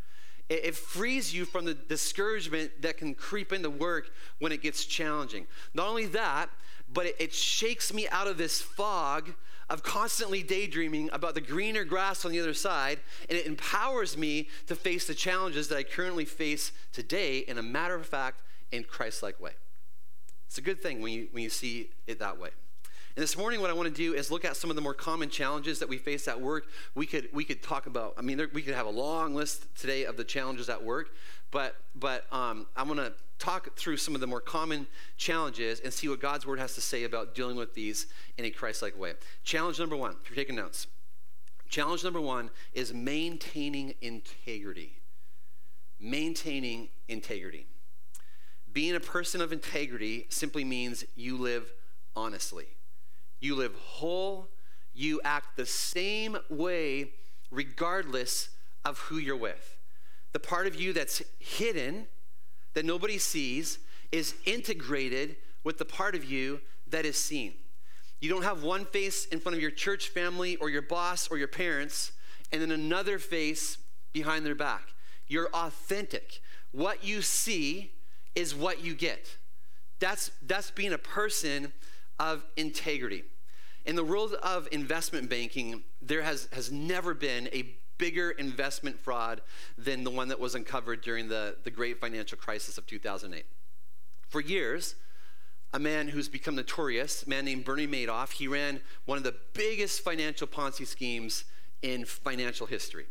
It, 0.48 0.64
it 0.64 0.74
frees 0.74 1.34
you 1.34 1.44
from 1.44 1.64
the 1.64 1.74
discouragement 1.74 2.82
that 2.82 2.96
can 2.96 3.14
creep 3.14 3.52
into 3.52 3.70
work 3.70 4.10
when 4.38 4.52
it 4.52 4.62
gets 4.62 4.84
challenging. 4.84 5.46
Not 5.72 5.88
only 5.88 6.06
that, 6.06 6.50
but 6.92 7.06
it, 7.06 7.16
it 7.18 7.32
shakes 7.32 7.92
me 7.92 8.08
out 8.08 8.26
of 8.26 8.38
this 8.38 8.60
fog 8.60 9.34
of 9.70 9.82
constantly 9.82 10.42
daydreaming 10.42 11.08
about 11.12 11.34
the 11.34 11.40
greener 11.40 11.84
grass 11.84 12.24
on 12.24 12.32
the 12.32 12.40
other 12.40 12.54
side, 12.54 13.00
and 13.28 13.38
it 13.38 13.46
empowers 13.46 14.16
me 14.16 14.48
to 14.66 14.76
face 14.76 15.06
the 15.06 15.14
challenges 15.14 15.68
that 15.68 15.78
I 15.78 15.82
currently 15.82 16.26
face 16.26 16.72
today 16.92 17.38
in 17.38 17.56
a 17.56 17.62
matter 17.62 17.94
of 17.94 18.06
fact 18.06 18.42
and 18.72 18.86
Christ 18.86 19.22
like 19.22 19.40
way. 19.40 19.52
It's 20.46 20.58
a 20.58 20.62
good 20.62 20.82
thing 20.82 21.00
when 21.00 21.12
you, 21.12 21.28
when 21.32 21.42
you 21.42 21.50
see 21.50 21.90
it 22.06 22.18
that 22.18 22.38
way. 22.38 22.50
And 23.16 23.22
this 23.22 23.36
morning, 23.36 23.60
what 23.60 23.70
I 23.70 23.74
want 23.74 23.88
to 23.88 23.94
do 23.94 24.12
is 24.12 24.32
look 24.32 24.44
at 24.44 24.56
some 24.56 24.70
of 24.70 24.76
the 24.76 24.82
more 24.82 24.94
common 24.94 25.30
challenges 25.30 25.78
that 25.78 25.88
we 25.88 25.98
face 25.98 26.26
at 26.26 26.40
work. 26.40 26.66
We 26.96 27.06
could 27.06 27.28
we 27.32 27.44
could 27.44 27.62
talk 27.62 27.86
about. 27.86 28.14
I 28.18 28.22
mean, 28.22 28.38
there, 28.38 28.48
we 28.52 28.60
could 28.60 28.74
have 28.74 28.86
a 28.86 28.90
long 28.90 29.36
list 29.36 29.66
today 29.76 30.04
of 30.04 30.16
the 30.16 30.24
challenges 30.24 30.68
at 30.68 30.82
work, 30.82 31.10
but 31.52 31.76
but 31.94 32.24
um, 32.32 32.66
I'm 32.76 32.86
going 32.88 32.98
to 32.98 33.12
talk 33.38 33.76
through 33.76 33.98
some 33.98 34.16
of 34.16 34.20
the 34.20 34.26
more 34.26 34.40
common 34.40 34.88
challenges 35.16 35.78
and 35.78 35.92
see 35.92 36.08
what 36.08 36.20
God's 36.20 36.44
word 36.44 36.58
has 36.58 36.74
to 36.74 36.80
say 36.80 37.04
about 37.04 37.36
dealing 37.36 37.56
with 37.56 37.74
these 37.74 38.06
in 38.36 38.44
a 38.46 38.50
Christ-like 38.50 38.98
way. 38.98 39.12
Challenge 39.44 39.78
number 39.78 39.96
one. 39.96 40.16
If 40.22 40.30
you're 40.30 40.36
taking 40.36 40.56
notes, 40.56 40.88
challenge 41.68 42.02
number 42.02 42.20
one 42.20 42.50
is 42.72 42.92
maintaining 42.92 43.94
integrity. 44.00 44.98
Maintaining 46.00 46.88
integrity. 47.06 47.66
Being 48.72 48.96
a 48.96 49.00
person 49.00 49.40
of 49.40 49.52
integrity 49.52 50.26
simply 50.30 50.64
means 50.64 51.04
you 51.14 51.36
live 51.36 51.72
honestly. 52.16 52.66
You 53.44 53.56
live 53.56 53.74
whole. 53.74 54.48
You 54.94 55.20
act 55.22 55.58
the 55.58 55.66
same 55.66 56.38
way 56.48 57.10
regardless 57.50 58.48
of 58.86 58.98
who 59.00 59.18
you're 59.18 59.36
with. 59.36 59.76
The 60.32 60.40
part 60.40 60.66
of 60.66 60.80
you 60.80 60.94
that's 60.94 61.20
hidden, 61.38 62.06
that 62.72 62.86
nobody 62.86 63.18
sees, 63.18 63.80
is 64.10 64.34
integrated 64.46 65.36
with 65.62 65.76
the 65.76 65.84
part 65.84 66.14
of 66.14 66.24
you 66.24 66.62
that 66.88 67.04
is 67.04 67.18
seen. 67.18 67.52
You 68.18 68.30
don't 68.30 68.44
have 68.44 68.62
one 68.62 68.86
face 68.86 69.26
in 69.26 69.40
front 69.40 69.56
of 69.56 69.60
your 69.60 69.70
church 69.70 70.08
family 70.08 70.56
or 70.56 70.70
your 70.70 70.80
boss 70.80 71.28
or 71.30 71.36
your 71.36 71.48
parents 71.48 72.12
and 72.50 72.62
then 72.62 72.70
another 72.70 73.18
face 73.18 73.76
behind 74.14 74.46
their 74.46 74.54
back. 74.54 74.94
You're 75.28 75.50
authentic. 75.52 76.40
What 76.72 77.04
you 77.04 77.20
see 77.20 77.92
is 78.34 78.54
what 78.54 78.82
you 78.82 78.94
get. 78.94 79.36
That's, 80.00 80.30
that's 80.46 80.70
being 80.70 80.94
a 80.94 80.98
person 80.98 81.74
of 82.18 82.42
integrity. 82.56 83.24
In 83.84 83.96
the 83.96 84.04
world 84.04 84.34
of 84.42 84.66
investment 84.72 85.28
banking, 85.28 85.84
there 86.00 86.22
has, 86.22 86.48
has 86.52 86.72
never 86.72 87.12
been 87.12 87.48
a 87.52 87.74
bigger 87.98 88.30
investment 88.30 88.98
fraud 88.98 89.40
than 89.76 90.04
the 90.04 90.10
one 90.10 90.28
that 90.28 90.40
was 90.40 90.54
uncovered 90.54 91.02
during 91.02 91.28
the, 91.28 91.56
the 91.64 91.70
great 91.70 92.00
financial 92.00 92.38
crisis 92.38 92.78
of 92.78 92.86
2008. 92.86 93.44
For 94.28 94.40
years, 94.40 94.94
a 95.72 95.78
man 95.78 96.08
who's 96.08 96.28
become 96.28 96.56
notorious, 96.56 97.24
a 97.24 97.28
man 97.28 97.44
named 97.44 97.64
Bernie 97.64 97.86
Madoff, 97.86 98.32
he 98.32 98.48
ran 98.48 98.80
one 99.04 99.18
of 99.18 99.24
the 99.24 99.34
biggest 99.52 100.00
financial 100.02 100.46
Ponzi 100.46 100.86
schemes 100.86 101.44
in 101.82 102.04
financial 102.04 102.66
history. 102.66 103.06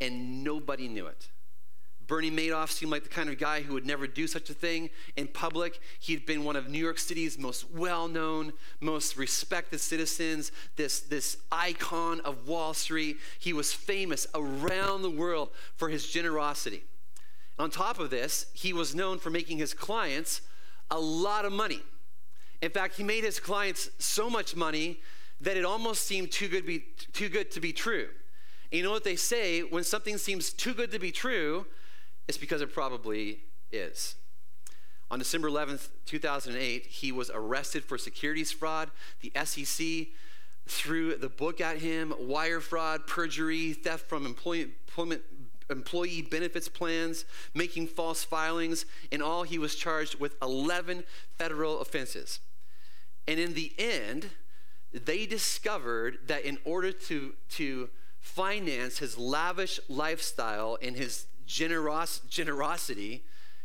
And 0.00 0.42
nobody 0.42 0.88
knew 0.88 1.06
it 1.06 1.28
Bernie 2.06 2.30
Madoff 2.30 2.70
seemed 2.70 2.92
like 2.92 3.02
the 3.02 3.08
kind 3.08 3.28
of 3.28 3.38
guy 3.38 3.62
who 3.62 3.74
would 3.74 3.86
never 3.86 4.06
do 4.06 4.26
such 4.26 4.50
a 4.50 4.54
thing 4.54 4.90
in 5.16 5.28
public. 5.28 5.80
He'd 6.00 6.26
been 6.26 6.44
one 6.44 6.56
of 6.56 6.68
New 6.68 6.78
York 6.78 6.98
City's 6.98 7.38
most 7.38 7.70
well 7.70 8.08
known, 8.08 8.52
most 8.80 9.16
respected 9.16 9.80
citizens, 9.80 10.52
this, 10.76 11.00
this 11.00 11.36
icon 11.50 12.20
of 12.20 12.46
Wall 12.46 12.74
Street. 12.74 13.18
He 13.38 13.52
was 13.52 13.72
famous 13.72 14.26
around 14.34 15.02
the 15.02 15.10
world 15.10 15.50
for 15.76 15.88
his 15.88 16.06
generosity. 16.06 16.84
On 17.58 17.70
top 17.70 17.98
of 17.98 18.10
this, 18.10 18.46
he 18.52 18.72
was 18.72 18.94
known 18.94 19.18
for 19.18 19.30
making 19.30 19.58
his 19.58 19.74
clients 19.74 20.40
a 20.90 20.98
lot 20.98 21.44
of 21.44 21.52
money. 21.52 21.82
In 22.60 22.70
fact, 22.70 22.96
he 22.96 23.02
made 23.02 23.24
his 23.24 23.40
clients 23.40 23.90
so 23.98 24.30
much 24.30 24.56
money 24.56 25.00
that 25.40 25.56
it 25.56 25.64
almost 25.64 26.06
seemed 26.06 26.30
too 26.30 26.48
good, 26.48 26.64
be, 26.64 26.84
too 27.12 27.28
good 27.28 27.50
to 27.50 27.60
be 27.60 27.72
true. 27.72 28.08
And 28.70 28.78
you 28.78 28.84
know 28.84 28.92
what 28.92 29.04
they 29.04 29.16
say? 29.16 29.60
When 29.60 29.84
something 29.84 30.16
seems 30.16 30.52
too 30.52 30.72
good 30.72 30.90
to 30.92 30.98
be 30.98 31.10
true, 31.10 31.66
it's 32.28 32.38
because 32.38 32.60
it 32.60 32.72
probably 32.72 33.40
is. 33.70 34.16
On 35.10 35.18
December 35.18 35.50
11th, 35.50 35.88
2008, 36.06 36.86
he 36.86 37.12
was 37.12 37.30
arrested 37.34 37.84
for 37.84 37.98
securities 37.98 38.50
fraud. 38.50 38.90
The 39.20 39.32
SEC 39.44 40.08
threw 40.66 41.16
the 41.16 41.28
book 41.28 41.60
at 41.60 41.78
him 41.78 42.14
wire 42.18 42.60
fraud, 42.60 43.06
perjury, 43.06 43.72
theft 43.74 44.08
from 44.08 44.24
employment, 44.24 44.72
employee 45.68 46.22
benefits 46.22 46.68
plans, 46.68 47.24
making 47.54 47.88
false 47.88 48.24
filings. 48.24 48.86
In 49.10 49.20
all, 49.20 49.42
he 49.42 49.58
was 49.58 49.74
charged 49.74 50.18
with 50.18 50.36
11 50.40 51.04
federal 51.36 51.80
offenses. 51.80 52.40
And 53.26 53.38
in 53.38 53.54
the 53.54 53.72
end, 53.78 54.30
they 54.92 55.26
discovered 55.26 56.20
that 56.26 56.44
in 56.44 56.58
order 56.64 56.92
to, 56.92 57.34
to 57.50 57.90
finance 58.20 58.98
his 58.98 59.18
lavish 59.18 59.80
lifestyle 59.88 60.78
and 60.80 60.96
his 60.96 61.26
generos- 61.52 62.26
generosity, 62.28 63.22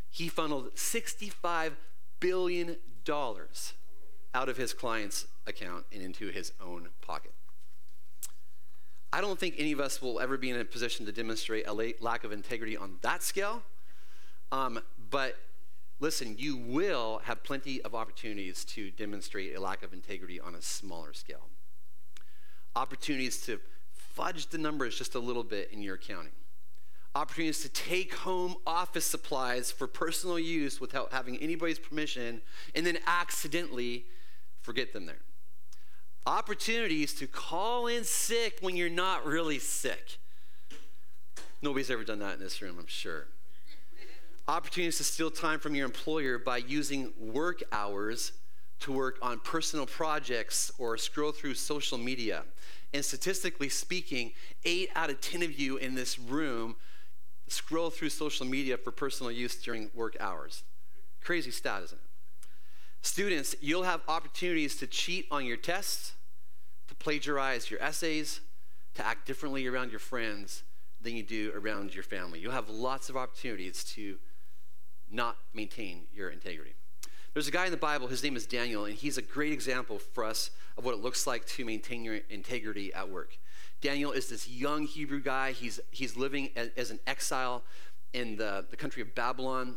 he 0.10 0.27
funneled 0.27 0.75
$65 0.75 1.74
billion 2.20 2.75
out 3.10 4.50
of 4.50 4.58
his 4.58 4.74
client's 4.74 5.25
account 5.46 5.86
and 5.94 6.01
into 6.01 6.29
his 6.29 6.51
own 6.62 6.89
pocket. 7.01 7.32
I 9.13 9.22
don't 9.22 9.39
think 9.39 9.56
any 9.58 9.72
of 9.72 9.79
us 9.79 10.01
will 10.01 10.20
ever 10.20 10.38
be 10.38 10.50
in 10.50 10.60
a 10.60 10.65
position 10.65 11.06
to 11.06 11.13
demonstrate 11.13 11.65
a 11.65 11.74
lack 11.74 12.24
of 12.25 12.32
integrity 12.34 12.75
on 12.75 12.98
that 13.01 13.24
scale. 13.24 13.63
Um, 14.51 14.82
but 15.10 15.38
listen, 16.01 16.36
you 16.38 16.58
will 16.58 17.22
have 17.24 17.41
plenty 17.44 17.82
of 17.84 17.96
opportunities 17.96 18.65
to 18.65 18.91
demonstrate 18.91 19.56
a 19.56 19.62
lack 19.62 19.82
of 19.82 19.94
integrity 19.94 20.41
on 20.41 20.56
a 20.56 20.62
smaller 20.62 21.13
scale. 21.13 21.48
Opportunities 22.75 23.41
to 23.46 23.62
fudge 23.94 24.48
the 24.48 24.58
numbers 24.58 24.98
just 24.98 25.15
a 25.15 25.20
little 25.20 25.44
bit 25.44 25.72
in 25.72 25.82
your 25.82 25.96
accounting 25.96 26.34
opportunities 27.16 27.62
to 27.62 27.70
take 27.70 28.14
home 28.14 28.56
office 28.66 29.06
supplies 29.06 29.72
for 29.72 29.88
personal 29.88 30.38
use 30.38 30.80
without 30.80 31.12
having 31.12 31.38
anybody's 31.38 31.80
permission, 31.80 32.42
and 32.76 32.86
then 32.86 32.98
accidentally 33.08 34.06
forget 34.62 34.94
them 34.94 35.06
there. 35.06 35.20
Opportunities 36.26 37.14
to 37.16 37.26
call 37.26 37.88
in 37.88 38.04
sick 38.04 38.58
when 38.62 38.76
you're 38.76 38.90
not 38.90 39.26
really 39.26 39.60
sick. 39.60 40.18
Nobody's 41.62 41.90
ever 41.90 42.04
done 42.04 42.20
that 42.20 42.36
in 42.36 42.40
this 42.40 42.62
room, 42.62 42.76
I'm 42.80 42.88
sure. 42.88 43.28
Opportunities 44.48 44.98
to 44.98 45.04
steal 45.04 45.32
time 45.32 45.60
from 45.60 45.74
your 45.74 45.86
employer 45.86 46.38
by 46.38 46.58
using 46.58 47.14
work 47.20 47.64
hours 47.72 48.34
to 48.80 48.92
work 48.92 49.18
on 49.22 49.40
personal 49.40 49.86
projects 49.86 50.72
or 50.78 50.98
scroll 50.98 51.32
through 51.32 51.56
social 51.56 51.98
media. 51.98 52.44
And 52.94 53.04
statistically 53.04 53.70
speaking, 53.70 54.34
eight 54.64 54.90
out 54.96 55.10
of 55.10 55.20
10 55.20 55.42
of 55.44 55.60
you 55.60 55.78
in 55.78 55.96
this 55.96 56.20
room 56.20 56.76
scroll 57.48 57.89
through 57.89 58.10
social 58.10 58.46
media 58.46 58.77
for 58.77 58.92
personal 58.92 59.32
use 59.32 59.56
during 59.56 59.89
work 59.94 60.16
hours. 60.20 60.63
Crazy 61.22 61.51
stat, 61.51 61.84
isn't 61.84 61.98
it? 61.98 62.48
Students, 63.01 63.56
you'll 63.62 63.84
have 63.84 64.01
opportunities 64.08 64.75
to 64.77 64.88
cheat 64.88 65.27
on 65.32 65.46
your 65.46 65.58
tests, 65.58 66.13
to 66.88 66.96
plagiarize 66.96 67.70
your 67.72 67.82
essays, 67.82 68.42
to 68.96 69.06
act 69.06 69.25
differently 69.25 69.68
around 69.68 69.92
your 69.92 70.00
friends 70.00 70.63
than 71.01 71.16
you 71.16 71.24
do 71.24 71.51
around 71.56 71.94
your 71.94 72.04
family. 72.04 72.39
You'll 72.39 72.51
have 72.51 72.70
lots 72.70 73.10
of 73.10 73.16
opportunities 73.16 73.84
to 73.96 74.18
not 75.12 75.38
maintain 75.54 76.01
your 76.13 76.30
integrity. 76.30 76.74
There's 77.34 77.48
a 77.48 77.51
guy 77.51 77.66
in 77.66 77.72
the 77.72 77.77
Bible, 77.77 78.08
his 78.08 78.24
name 78.24 78.36
is 78.36 78.48
Daniel, 78.48 78.86
and 78.86 78.96
he's 78.96 79.18
a 79.18 79.22
great 79.22 79.54
example 79.54 80.00
for 80.00 80.24
us 80.24 80.50
of 80.75 80.86
what 80.86 80.96
it 80.96 81.01
looks 81.01 81.27
like 81.27 81.46
to 81.46 81.63
maintain 81.63 82.04
your 82.04 82.20
integrity 82.30 82.92
at 82.94 83.10
work. 83.10 83.38
Daniel 83.81 84.12
is 84.12 84.29
this 84.29 84.48
young 84.48 84.84
Hebrew 84.84 85.22
guy. 85.22 85.51
He's, 85.51 85.79
he's 85.91 86.17
living 86.17 86.50
as, 86.55 86.69
as 86.77 86.91
an 86.91 87.00
exile 87.05 87.63
in 88.13 88.38
the, 88.38 88.65
the 88.69 88.77
country 88.77 89.01
of 89.01 89.13
Babylon, 89.13 89.75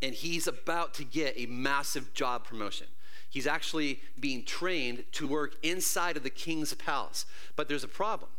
and 0.00 0.14
he's 0.14 0.46
about 0.46 0.94
to 0.94 1.04
get 1.04 1.34
a 1.36 1.46
massive 1.46 2.14
job 2.14 2.44
promotion. 2.44 2.86
He's 3.28 3.46
actually 3.46 4.00
being 4.18 4.44
trained 4.44 5.04
to 5.12 5.26
work 5.26 5.56
inside 5.62 6.16
of 6.16 6.22
the 6.22 6.30
king's 6.30 6.72
palace. 6.74 7.26
But 7.56 7.68
there's 7.68 7.84
a 7.84 7.88
problem. 7.88 8.30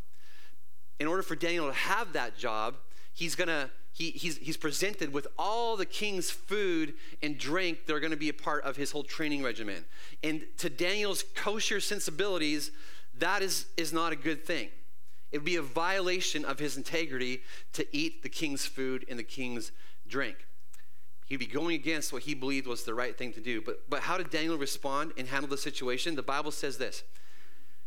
In 1.00 1.08
order 1.08 1.22
for 1.22 1.36
Daniel 1.36 1.68
to 1.68 1.74
have 1.74 2.14
that 2.14 2.38
job, 2.38 2.76
he's 3.14 3.36
gonna 3.36 3.70
he, 3.92 4.12
he's, 4.12 4.38
he's 4.38 4.56
presented 4.56 5.12
with 5.12 5.28
all 5.38 5.76
the 5.76 5.86
king's 5.86 6.32
food 6.32 6.94
and 7.22 7.38
drink 7.38 7.86
that 7.86 7.94
are 7.94 8.00
going 8.00 8.12
to 8.12 8.18
be 8.18 8.30
a 8.30 8.34
part 8.34 8.64
of 8.64 8.78
his 8.78 8.92
whole 8.92 9.04
training 9.04 9.44
regimen. 9.44 9.84
And 10.24 10.46
to 10.60 10.70
Daniel's 10.70 11.26
kosher 11.36 11.82
sensibilities, 11.82 12.72
that 13.18 13.42
is, 13.42 13.66
is 13.76 13.92
not 13.92 14.14
a 14.14 14.16
good 14.16 14.46
thing. 14.46 14.70
It 15.32 15.38
would 15.40 15.46
be 15.46 15.58
a 15.58 15.62
violation 15.62 16.44
of 16.44 16.60
his 16.60 16.76
integrity 16.78 17.42
to 17.74 17.86
eat 17.96 18.24
the 18.24 18.30
king's 18.30 18.66
food 18.66 19.06
and 19.10 19.20
the 19.20 19.24
king's 19.24 19.72
drink. 20.08 20.48
He'd 21.28 21.38
be 21.38 21.46
going 21.46 21.76
against 21.76 22.12
what 22.12 22.24
he 22.24 22.34
believed 22.34 22.66
was 22.66 22.84
the 22.84 22.96
right 22.96 23.16
thing 23.16 23.34
to 23.34 23.40
do. 23.40 23.62
But, 23.62 23.88
but 23.88 24.02
how 24.02 24.18
did 24.18 24.32
Daniel 24.32 24.58
respond 24.58 25.14
and 25.16 25.28
handle 25.28 25.50
the 25.50 25.58
situation? 25.58 26.16
The 26.16 26.24
Bible 26.24 26.52
says 26.52 26.80
this. 26.80 27.04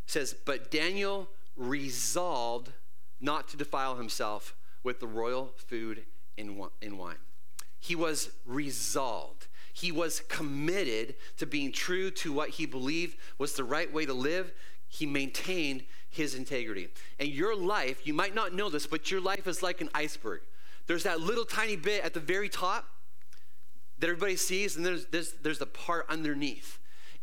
It 0.06 0.10
says, 0.10 0.36
But 0.44 0.70
Daniel 0.70 1.28
resolved 1.56 2.72
not 3.20 3.48
to 3.48 3.56
defile 3.56 3.96
himself 3.96 4.54
with 4.84 5.00
the 5.00 5.08
royal 5.08 5.52
food 5.56 6.04
and 6.38 6.58
wine. 6.98 7.16
He 7.80 7.96
was 7.96 8.30
resolved. 8.46 9.48
He 9.72 9.90
was 9.90 10.20
committed 10.28 11.16
to 11.38 11.46
being 11.46 11.72
true 11.72 12.10
to 12.12 12.32
what 12.32 12.50
he 12.50 12.66
believed 12.66 13.16
was 13.38 13.54
the 13.54 13.64
right 13.64 13.92
way 13.92 14.06
to 14.06 14.14
live. 14.14 14.52
He 14.88 15.06
maintained 15.06 15.84
his 16.12 16.34
integrity. 16.34 16.88
And 17.18 17.28
your 17.28 17.56
life, 17.56 18.06
you 18.06 18.14
might 18.14 18.34
not 18.34 18.54
know 18.54 18.68
this, 18.68 18.86
but 18.86 19.10
your 19.10 19.20
life 19.20 19.46
is 19.46 19.62
like 19.62 19.80
an 19.80 19.88
iceberg. 19.94 20.40
There's 20.86 21.02
that 21.02 21.20
little 21.20 21.44
tiny 21.44 21.76
bit 21.76 22.04
at 22.04 22.14
the 22.14 22.20
very 22.20 22.48
top 22.48 22.86
that 23.98 24.08
everybody 24.08 24.36
sees, 24.36 24.76
and 24.76 24.84
there's, 24.84 25.06
there's, 25.06 25.32
there's 25.42 25.58
the 25.58 25.66
part 25.66 26.06
underneath. 26.08 26.78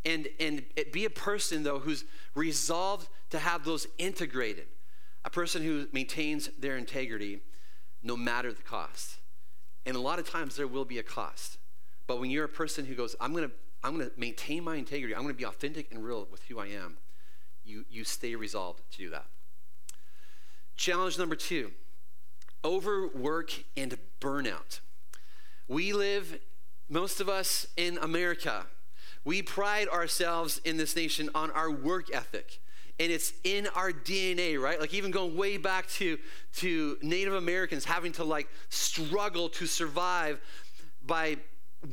And, 0.06 0.28
and 0.40 0.64
it, 0.76 0.94
be 0.94 1.06
a 1.06 1.10
person, 1.10 1.64
though, 1.64 1.80
who's 1.80 2.06
resolved 2.36 3.10
to 3.32 3.40
have 3.40 3.66
those 3.66 3.86
integrated, 3.98 4.68
a 5.26 5.30
person 5.30 5.62
who 5.64 5.88
maintains 5.92 6.50
their 6.60 6.78
integrity 6.78 7.42
no 8.02 8.16
matter 8.16 8.52
the 8.54 8.62
cost. 8.62 9.18
And 9.86 9.96
a 9.96 10.00
lot 10.00 10.20
of 10.20 10.30
times 10.30 10.56
there 10.56 10.68
will 10.68 10.86
be 10.86 11.00
a 11.00 11.04
cost. 11.04 11.58
But 12.08 12.20
when 12.20 12.30
you're 12.30 12.46
a 12.46 12.50
person 12.50 12.86
who 12.86 12.96
goes, 12.96 13.16
I'm 13.20 13.34
going 13.34 13.48
to 13.48 13.52
I'm 13.84 13.96
going 13.96 14.10
to 14.10 14.20
maintain 14.20 14.64
my 14.64 14.76
integrity, 14.76 15.16
I'm 15.16 15.22
going 15.22 15.34
to 15.34 15.38
be 15.38 15.46
authentic 15.46 15.92
and 15.92 16.04
real 16.04 16.28
with 16.30 16.44
who 16.44 16.60
I 16.60 16.68
am, 16.68 16.98
you, 17.70 17.86
you 17.90 18.04
stay 18.04 18.36
resolved 18.36 18.82
to 18.92 18.98
do 18.98 19.10
that. 19.12 19.26
Challenge 20.76 21.18
number 21.18 21.36
two 21.36 21.72
overwork 22.66 23.64
and 23.78 23.98
burnout. 24.20 24.82
We 25.70 25.94
live, 25.94 26.40
most 26.90 27.22
of 27.22 27.30
us, 27.30 27.68
in 27.78 27.98
America. 28.00 28.66
We 29.24 29.42
pride 29.42 29.88
ourselves 29.88 30.60
in 30.66 30.76
this 30.76 30.96
nation 30.96 31.30
on 31.34 31.52
our 31.52 31.72
work 31.72 32.14
ethic. 32.14 32.60
And 33.00 33.14
it's 33.14 33.32
in 33.46 33.68
our 33.76 33.92
DNA, 33.94 34.60
right? 34.60 34.78
Like 34.78 34.94
even 34.94 35.12
going 35.12 35.38
way 35.38 35.56
back 35.56 35.88
to, 35.92 36.18
to 36.58 36.98
Native 37.02 37.34
Americans 37.34 37.86
having 37.86 38.12
to 38.14 38.26
like 38.26 38.50
struggle 38.68 39.48
to 39.50 39.68
survive 39.68 40.42
by 41.06 41.38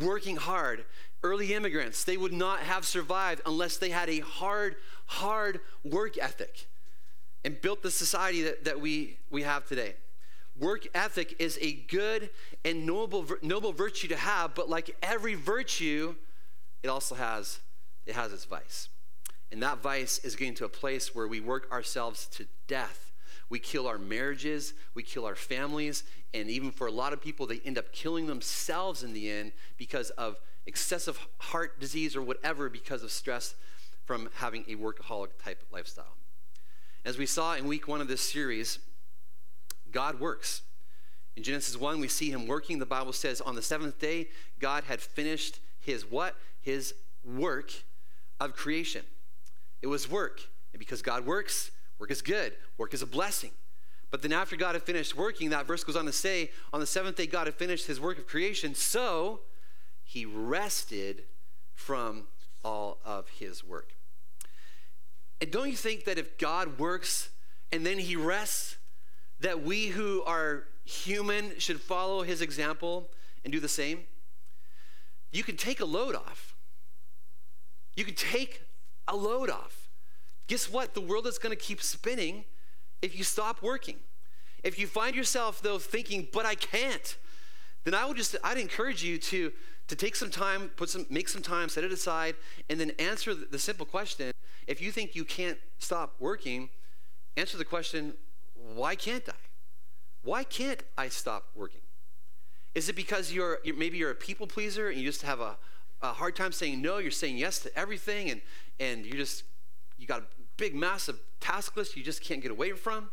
working 0.00 0.34
hard 0.34 0.84
early 1.22 1.54
immigrants, 1.54 2.04
they 2.04 2.16
would 2.16 2.32
not 2.32 2.60
have 2.60 2.84
survived 2.84 3.40
unless 3.46 3.76
they 3.76 3.90
had 3.90 4.08
a 4.08 4.20
hard, 4.20 4.76
hard 5.06 5.60
work 5.84 6.18
ethic 6.18 6.66
and 7.44 7.60
built 7.60 7.82
the 7.82 7.90
society 7.90 8.42
that, 8.42 8.64
that 8.64 8.80
we, 8.80 9.18
we 9.30 9.42
have 9.42 9.66
today. 9.66 9.94
Work 10.58 10.88
ethic 10.94 11.36
is 11.38 11.58
a 11.60 11.72
good 11.72 12.30
and 12.64 12.86
noble, 12.86 13.26
noble 13.42 13.72
virtue 13.72 14.08
to 14.08 14.16
have, 14.16 14.54
but 14.54 14.68
like 14.68 14.96
every 15.02 15.34
virtue, 15.34 16.14
it 16.82 16.88
also 16.88 17.14
has, 17.14 17.60
it 18.06 18.14
has 18.14 18.32
its 18.32 18.44
vice. 18.44 18.88
And 19.52 19.62
that 19.62 19.78
vice 19.78 20.18
is 20.18 20.34
getting 20.34 20.54
to 20.54 20.64
a 20.64 20.68
place 20.68 21.14
where 21.14 21.28
we 21.28 21.40
work 21.40 21.70
ourselves 21.70 22.26
to 22.32 22.46
death. 22.66 23.12
We 23.48 23.58
kill 23.60 23.86
our 23.86 23.98
marriages, 23.98 24.74
we 24.94 25.04
kill 25.04 25.24
our 25.24 25.36
families, 25.36 26.02
and 26.34 26.50
even 26.50 26.72
for 26.72 26.88
a 26.88 26.90
lot 26.90 27.12
of 27.12 27.20
people, 27.20 27.46
they 27.46 27.60
end 27.64 27.78
up 27.78 27.92
killing 27.92 28.26
themselves 28.26 29.04
in 29.04 29.12
the 29.12 29.30
end 29.30 29.52
because 29.76 30.10
of 30.10 30.40
excessive 30.66 31.24
heart 31.38 31.78
disease 31.78 32.16
or 32.16 32.22
whatever 32.22 32.68
because 32.68 33.04
of 33.04 33.12
stress 33.12 33.54
from 34.06 34.30
having 34.36 34.64
a 34.68 34.76
workaholic 34.76 35.30
type 35.42 35.62
lifestyle. 35.70 36.16
As 37.04 37.18
we 37.18 37.26
saw 37.26 37.54
in 37.54 37.66
week 37.66 37.86
one 37.86 38.00
of 38.00 38.08
this 38.08 38.20
series, 38.20 38.78
God 39.92 40.18
works. 40.18 40.62
In 41.36 41.42
Genesis 41.42 41.76
1, 41.76 42.00
we 42.00 42.08
see 42.08 42.30
him 42.30 42.46
working. 42.46 42.78
The 42.78 42.86
Bible 42.86 43.12
says 43.12 43.40
on 43.40 43.54
the 43.54 43.62
seventh 43.62 43.98
day, 43.98 44.28
God 44.58 44.84
had 44.84 45.00
finished 45.00 45.60
his 45.80 46.10
what? 46.10 46.34
His 46.60 46.94
work 47.24 47.72
of 48.40 48.54
creation. 48.54 49.02
It 49.82 49.88
was 49.88 50.10
work. 50.10 50.40
And 50.72 50.78
because 50.78 51.02
God 51.02 51.26
works, 51.26 51.70
work 51.98 52.10
is 52.10 52.22
good, 52.22 52.54
work 52.78 52.94
is 52.94 53.02
a 53.02 53.06
blessing. 53.06 53.50
But 54.10 54.22
then 54.22 54.32
after 54.32 54.56
God 54.56 54.74
had 54.74 54.82
finished 54.82 55.16
working, 55.16 55.50
that 55.50 55.66
verse 55.66 55.84
goes 55.84 55.96
on 55.96 56.06
to 56.06 56.12
say, 56.12 56.50
on 56.72 56.80
the 56.80 56.86
seventh 56.86 57.16
day, 57.16 57.26
God 57.26 57.46
had 57.46 57.54
finished 57.54 57.86
his 57.86 58.00
work 58.00 58.18
of 58.18 58.26
creation. 58.26 58.74
So 58.74 59.40
he 60.04 60.24
rested 60.24 61.24
from 61.74 62.28
all 62.64 62.98
of 63.04 63.28
his 63.28 63.64
work. 63.64 63.95
And 65.40 65.50
don't 65.50 65.68
you 65.68 65.76
think 65.76 66.04
that 66.04 66.18
if 66.18 66.38
God 66.38 66.78
works 66.78 67.30
and 67.72 67.84
then 67.84 67.98
he 67.98 68.16
rests, 68.16 68.76
that 69.40 69.62
we 69.62 69.88
who 69.88 70.22
are 70.22 70.64
human 70.84 71.58
should 71.58 71.80
follow 71.80 72.22
his 72.22 72.40
example 72.40 73.10
and 73.44 73.52
do 73.52 73.60
the 73.60 73.68
same? 73.68 74.00
You 75.32 75.42
can 75.42 75.56
take 75.56 75.80
a 75.80 75.84
load 75.84 76.14
off. 76.14 76.54
You 77.96 78.04
can 78.04 78.14
take 78.14 78.62
a 79.08 79.16
load 79.16 79.50
off. 79.50 79.88
Guess 80.46 80.70
what? 80.70 80.94
The 80.94 81.00
world 81.00 81.26
is 81.26 81.38
going 81.38 81.56
to 81.56 81.62
keep 81.62 81.82
spinning 81.82 82.44
if 83.02 83.16
you 83.16 83.24
stop 83.24 83.62
working. 83.62 83.96
If 84.62 84.78
you 84.78 84.86
find 84.86 85.14
yourself, 85.14 85.60
though, 85.60 85.78
thinking, 85.78 86.28
but 86.32 86.46
I 86.46 86.54
can't, 86.54 87.16
then 87.84 87.94
I 87.94 88.04
would 88.04 88.16
just, 88.16 88.34
I'd 88.42 88.58
encourage 88.58 89.04
you 89.04 89.18
to, 89.18 89.52
to 89.88 89.96
take 89.96 90.16
some 90.16 90.30
time, 90.30 90.70
put 90.76 90.88
some, 90.88 91.06
make 91.08 91.28
some 91.28 91.42
time, 91.42 91.68
set 91.68 91.84
it 91.84 91.92
aside, 91.92 92.34
and 92.68 92.80
then 92.80 92.92
answer 92.98 93.34
the, 93.34 93.58
simple 93.58 93.86
question. 93.86 94.32
If 94.66 94.80
you 94.80 94.90
think 94.90 95.14
you 95.14 95.24
can't 95.24 95.58
stop 95.78 96.14
working, 96.18 96.70
answer 97.36 97.56
the 97.56 97.64
question, 97.64 98.14
why 98.74 98.94
can't 98.94 99.28
I? 99.28 99.34
Why 100.22 100.42
can't 100.44 100.82
I 100.98 101.08
stop 101.08 101.44
working? 101.54 101.82
Is 102.74 102.88
it 102.88 102.96
because 102.96 103.32
you're, 103.32 103.58
maybe 103.64 103.96
you're 103.96 104.10
a 104.10 104.14
people 104.14 104.46
pleaser 104.46 104.88
and 104.88 104.98
you 104.98 105.06
just 105.06 105.22
have 105.22 105.40
a, 105.40 105.56
a 106.02 106.12
hard 106.12 106.36
time 106.36 106.52
saying 106.52 106.82
no, 106.82 106.98
you're 106.98 107.10
saying 107.10 107.38
yes 107.38 107.60
to 107.60 107.78
everything, 107.78 108.30
and, 108.30 108.40
and 108.80 109.06
you 109.06 109.14
just, 109.14 109.44
you 109.98 110.06
got 110.06 110.20
a 110.20 110.24
big, 110.56 110.74
massive 110.74 111.20
task 111.40 111.76
list 111.76 111.96
you 111.96 112.02
just 112.02 112.22
can't 112.22 112.42
get 112.42 112.50
away 112.50 112.72
from? 112.72 113.10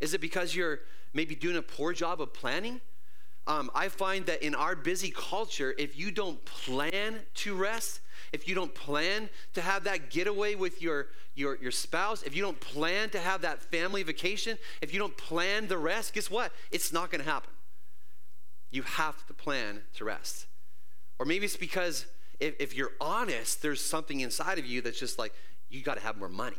Is 0.00 0.14
it 0.14 0.20
because 0.20 0.54
you're 0.54 0.80
maybe 1.12 1.34
doing 1.34 1.56
a 1.56 1.62
poor 1.62 1.92
job 1.92 2.20
of 2.20 2.32
planning? 2.32 2.80
Um, 3.46 3.70
I 3.74 3.88
find 3.88 4.24
that 4.26 4.42
in 4.42 4.54
our 4.54 4.74
busy 4.74 5.10
culture, 5.10 5.74
if 5.76 5.98
you 5.98 6.10
don't 6.10 6.42
plan 6.44 7.20
to 7.34 7.54
rest, 7.54 8.00
if 8.34 8.48
you 8.48 8.54
don't 8.56 8.74
plan 8.74 9.30
to 9.52 9.60
have 9.60 9.84
that 9.84 10.10
getaway 10.10 10.56
with 10.56 10.82
your, 10.82 11.06
your, 11.36 11.56
your 11.62 11.70
spouse, 11.70 12.24
if 12.24 12.34
you 12.34 12.42
don't 12.42 12.58
plan 12.58 13.08
to 13.10 13.20
have 13.20 13.42
that 13.42 13.62
family 13.62 14.02
vacation, 14.02 14.58
if 14.82 14.92
you 14.92 14.98
don't 14.98 15.16
plan 15.16 15.68
the 15.68 15.78
rest, 15.78 16.14
guess 16.14 16.28
what? 16.28 16.50
It's 16.72 16.92
not 16.92 17.12
going 17.12 17.22
to 17.22 17.30
happen. 17.30 17.52
You 18.72 18.82
have 18.82 19.24
to 19.28 19.34
plan 19.34 19.82
to 19.94 20.04
rest. 20.04 20.46
Or 21.20 21.26
maybe 21.26 21.44
it's 21.44 21.56
because 21.56 22.06
if, 22.40 22.56
if 22.58 22.74
you're 22.74 22.90
honest, 23.00 23.62
there's 23.62 23.80
something 23.80 24.18
inside 24.18 24.58
of 24.58 24.66
you 24.66 24.82
that's 24.82 24.98
just 24.98 25.16
like, 25.16 25.32
you 25.70 25.80
got 25.80 25.96
to 25.96 26.02
have 26.02 26.16
more 26.16 26.28
money. 26.28 26.56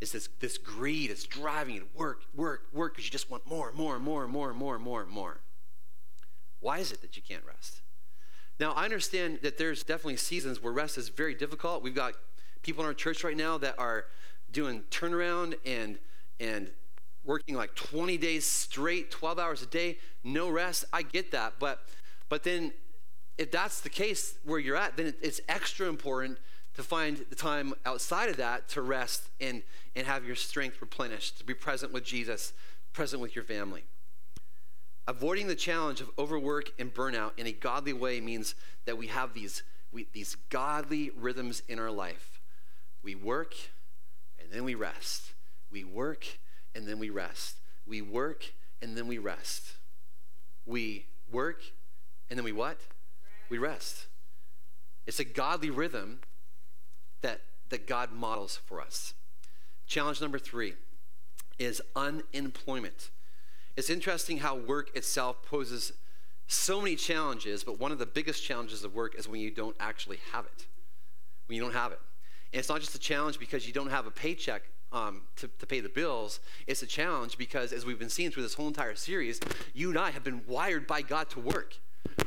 It's 0.00 0.10
this, 0.10 0.28
this 0.40 0.58
greed 0.58 1.10
that's 1.10 1.22
driving 1.22 1.76
you 1.76 1.80
to 1.82 1.86
work, 1.94 2.22
work, 2.34 2.62
work, 2.72 2.94
because 2.94 3.04
you 3.04 3.12
just 3.12 3.30
want 3.30 3.46
more, 3.46 3.68
and 3.68 3.78
more, 3.78 3.94
and 3.94 4.04
more, 4.04 4.24
and 4.24 4.32
more, 4.32 4.48
and 4.48 4.58
more, 4.58 4.74
and 4.74 4.84
more, 4.84 5.02
and 5.02 5.10
more. 5.12 5.40
Why 6.58 6.78
is 6.78 6.90
it 6.90 7.02
that 7.02 7.16
you 7.16 7.22
can't 7.22 7.44
rest? 7.46 7.81
Now, 8.62 8.74
I 8.74 8.84
understand 8.84 9.40
that 9.42 9.58
there's 9.58 9.82
definitely 9.82 10.18
seasons 10.18 10.62
where 10.62 10.72
rest 10.72 10.96
is 10.96 11.08
very 11.08 11.34
difficult. 11.34 11.82
We've 11.82 11.96
got 11.96 12.14
people 12.62 12.84
in 12.84 12.86
our 12.86 12.94
church 12.94 13.24
right 13.24 13.36
now 13.36 13.58
that 13.58 13.76
are 13.76 14.04
doing 14.52 14.84
turnaround 14.88 15.54
and 15.66 15.98
and 16.38 16.70
working 17.24 17.56
like 17.56 17.74
20 17.74 18.16
days 18.18 18.46
straight, 18.46 19.10
12 19.10 19.40
hours 19.40 19.62
a 19.62 19.66
day, 19.66 19.98
no 20.22 20.48
rest. 20.48 20.84
I 20.92 21.02
get 21.02 21.32
that, 21.32 21.54
but 21.58 21.80
but 22.28 22.44
then 22.44 22.72
if 23.36 23.50
that's 23.50 23.80
the 23.80 23.90
case 23.90 24.38
where 24.44 24.60
you're 24.60 24.76
at, 24.76 24.96
then 24.96 25.12
it's 25.20 25.40
extra 25.48 25.88
important 25.88 26.38
to 26.76 26.84
find 26.84 27.26
the 27.30 27.34
time 27.34 27.74
outside 27.84 28.28
of 28.28 28.36
that 28.36 28.68
to 28.68 28.80
rest 28.80 29.28
and 29.40 29.64
and 29.96 30.06
have 30.06 30.24
your 30.24 30.36
strength 30.36 30.80
replenished, 30.80 31.36
to 31.38 31.44
be 31.44 31.52
present 31.52 31.92
with 31.92 32.04
Jesus, 32.04 32.52
present 32.92 33.20
with 33.20 33.34
your 33.34 33.44
family. 33.44 33.82
Avoiding 35.06 35.48
the 35.48 35.54
challenge 35.56 36.00
of 36.00 36.10
overwork 36.16 36.70
and 36.78 36.94
burnout 36.94 37.32
in 37.36 37.46
a 37.46 37.52
godly 37.52 37.92
way 37.92 38.20
means 38.20 38.54
that 38.84 38.96
we 38.96 39.08
have 39.08 39.34
these, 39.34 39.62
we, 39.90 40.06
these 40.12 40.36
godly 40.48 41.10
rhythms 41.16 41.62
in 41.68 41.78
our 41.78 41.90
life. 41.90 42.40
We 43.02 43.16
work 43.16 43.54
and 44.40 44.52
then 44.52 44.64
we 44.64 44.74
rest. 44.74 45.32
We 45.70 45.82
work 45.82 46.26
and 46.74 46.86
then 46.86 47.00
we 47.00 47.10
rest. 47.10 47.56
We 47.86 48.00
work 48.00 48.52
and 48.80 48.96
then 48.96 49.08
we 49.08 49.18
rest. 49.18 49.72
We 50.66 51.06
work 51.30 51.62
and 52.30 52.38
then 52.38 52.44
we 52.44 52.52
what? 52.52 52.78
We 53.48 53.58
rest. 53.58 54.06
It's 55.06 55.18
a 55.18 55.24
godly 55.24 55.70
rhythm 55.70 56.20
that, 57.22 57.40
that 57.70 57.88
God 57.88 58.12
models 58.12 58.60
for 58.64 58.80
us. 58.80 59.14
Challenge 59.86 60.20
number 60.20 60.38
three 60.38 60.74
is 61.58 61.82
unemployment. 61.96 63.10
It's 63.76 63.90
interesting 63.90 64.38
how 64.38 64.56
work 64.56 64.94
itself 64.96 65.42
poses 65.44 65.92
so 66.46 66.80
many 66.80 66.96
challenges, 66.96 67.64
but 67.64 67.78
one 67.78 67.92
of 67.92 67.98
the 67.98 68.06
biggest 68.06 68.44
challenges 68.44 68.84
of 68.84 68.94
work 68.94 69.14
is 69.18 69.28
when 69.28 69.40
you 69.40 69.50
don't 69.50 69.76
actually 69.80 70.18
have 70.32 70.44
it. 70.44 70.66
When 71.46 71.56
you 71.56 71.62
don't 71.62 71.72
have 71.72 71.92
it. 71.92 72.00
And 72.52 72.58
it's 72.58 72.68
not 72.68 72.80
just 72.80 72.94
a 72.94 72.98
challenge 72.98 73.38
because 73.38 73.66
you 73.66 73.72
don't 73.72 73.90
have 73.90 74.06
a 74.06 74.10
paycheck 74.10 74.62
um, 74.92 75.22
to, 75.36 75.48
to 75.58 75.66
pay 75.66 75.80
the 75.80 75.88
bills. 75.88 76.40
It's 76.66 76.82
a 76.82 76.86
challenge 76.86 77.38
because, 77.38 77.72
as 77.72 77.86
we've 77.86 77.98
been 77.98 78.10
seeing 78.10 78.30
through 78.30 78.42
this 78.42 78.54
whole 78.54 78.68
entire 78.68 78.94
series, 78.94 79.40
you 79.72 79.88
and 79.88 79.98
I 79.98 80.10
have 80.10 80.22
been 80.22 80.42
wired 80.46 80.86
by 80.86 81.00
God 81.00 81.30
to 81.30 81.40
work. 81.40 81.76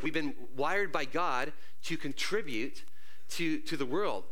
We've 0.01 0.13
been 0.13 0.33
wired 0.55 0.91
by 0.91 1.05
God 1.05 1.53
to 1.83 1.97
contribute 1.97 2.83
to, 3.29 3.59
to 3.59 3.77
the 3.77 3.85
world. 3.85 4.23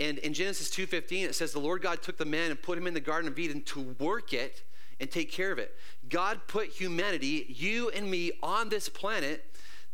And 0.00 0.18
in 0.18 0.32
Genesis 0.34 0.70
2:15 0.70 1.24
it 1.24 1.34
says 1.34 1.52
the 1.52 1.60
Lord 1.60 1.82
God 1.82 2.02
took 2.02 2.16
the 2.16 2.24
man 2.24 2.50
and 2.50 2.60
put 2.60 2.78
him 2.78 2.86
in 2.86 2.94
the 2.94 3.00
garden 3.00 3.30
of 3.30 3.38
Eden 3.38 3.62
to 3.62 3.80
work 4.00 4.32
it 4.32 4.64
and 5.02 5.10
take 5.10 5.32
care 5.32 5.50
of 5.50 5.58
it. 5.58 5.74
God 6.08 6.40
put 6.46 6.68
humanity, 6.68 7.44
you 7.48 7.90
and 7.90 8.08
me, 8.08 8.30
on 8.40 8.68
this 8.68 8.88
planet 8.88 9.44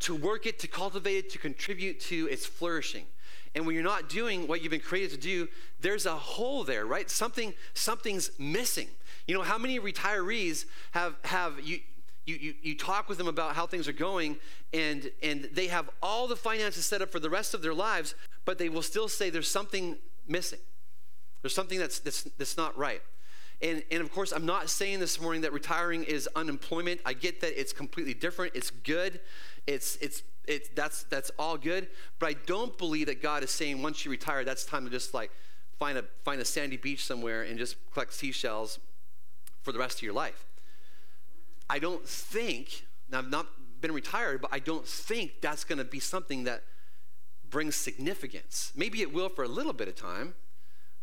to 0.00 0.14
work 0.14 0.44
it, 0.44 0.58
to 0.60 0.68
cultivate 0.68 1.16
it, 1.16 1.30
to 1.30 1.38
contribute 1.38 1.98
to 1.98 2.28
its 2.30 2.44
flourishing. 2.44 3.06
And 3.54 3.66
when 3.66 3.74
you're 3.74 3.82
not 3.82 4.10
doing 4.10 4.46
what 4.46 4.60
you've 4.62 4.70
been 4.70 4.80
created 4.80 5.12
to 5.12 5.16
do, 5.16 5.48
there's 5.80 6.04
a 6.04 6.14
hole 6.14 6.62
there, 6.62 6.84
right? 6.84 7.10
Something, 7.10 7.54
something's 7.72 8.30
missing. 8.38 8.88
You 9.26 9.34
know, 9.34 9.42
how 9.42 9.56
many 9.56 9.80
retirees 9.80 10.66
have 10.92 11.16
have 11.24 11.58
you? 11.60 11.80
You, 12.26 12.36
you, 12.36 12.54
you 12.60 12.76
talk 12.76 13.08
with 13.08 13.16
them 13.16 13.26
about 13.26 13.56
how 13.56 13.66
things 13.66 13.88
are 13.88 13.94
going 13.94 14.36
and, 14.74 15.10
and 15.22 15.48
they 15.50 15.68
have 15.68 15.88
all 16.02 16.28
the 16.28 16.36
finances 16.36 16.84
set 16.84 17.00
up 17.00 17.10
for 17.10 17.18
the 17.18 17.30
rest 17.30 17.54
of 17.54 17.62
their 17.62 17.72
lives 17.72 18.14
but 18.44 18.58
they 18.58 18.68
will 18.68 18.82
still 18.82 19.08
say 19.08 19.30
there's 19.30 19.50
something 19.50 19.96
missing 20.26 20.58
there's 21.40 21.54
something 21.54 21.78
that's, 21.78 22.00
that's, 22.00 22.24
that's 22.36 22.58
not 22.58 22.76
right 22.76 23.00
and, 23.60 23.82
and 23.90 24.00
of 24.00 24.12
course, 24.12 24.32
I'm 24.32 24.46
not 24.46 24.70
saying 24.70 25.00
this 25.00 25.20
morning 25.20 25.42
that 25.42 25.52
retiring 25.52 26.04
is 26.04 26.28
unemployment. 26.36 27.00
I 27.04 27.12
get 27.12 27.40
that 27.40 27.58
it's 27.58 27.72
completely 27.72 28.14
different. 28.14 28.54
It's 28.54 28.70
good. 28.70 29.20
It's, 29.66 29.96
it's, 29.96 30.22
it's, 30.46 30.68
that's, 30.74 31.02
that's 31.04 31.30
all 31.38 31.56
good. 31.56 31.88
But 32.18 32.28
I 32.28 32.36
don't 32.46 32.76
believe 32.78 33.06
that 33.06 33.20
God 33.20 33.42
is 33.42 33.50
saying 33.50 33.82
once 33.82 34.04
you 34.04 34.10
retire, 34.10 34.44
that's 34.44 34.64
time 34.64 34.84
to 34.84 34.90
just 34.90 35.12
like 35.12 35.32
find 35.78 35.98
a, 35.98 36.04
find 36.24 36.40
a 36.40 36.44
sandy 36.44 36.76
beach 36.76 37.04
somewhere 37.04 37.42
and 37.42 37.58
just 37.58 37.76
collect 37.92 38.12
seashells 38.12 38.78
for 39.62 39.72
the 39.72 39.78
rest 39.78 39.98
of 39.98 40.02
your 40.02 40.12
life. 40.12 40.46
I 41.68 41.78
don't 41.78 42.06
think, 42.06 42.86
now 43.10 43.18
I've 43.18 43.30
not 43.30 43.46
been 43.80 43.92
retired, 43.92 44.40
but 44.40 44.52
I 44.52 44.60
don't 44.60 44.86
think 44.86 45.40
that's 45.40 45.64
going 45.64 45.78
to 45.78 45.84
be 45.84 46.00
something 46.00 46.44
that 46.44 46.62
brings 47.50 47.76
significance. 47.76 48.72
Maybe 48.76 49.02
it 49.02 49.12
will 49.12 49.28
for 49.28 49.44
a 49.44 49.48
little 49.48 49.72
bit 49.72 49.88
of 49.88 49.96
time, 49.96 50.34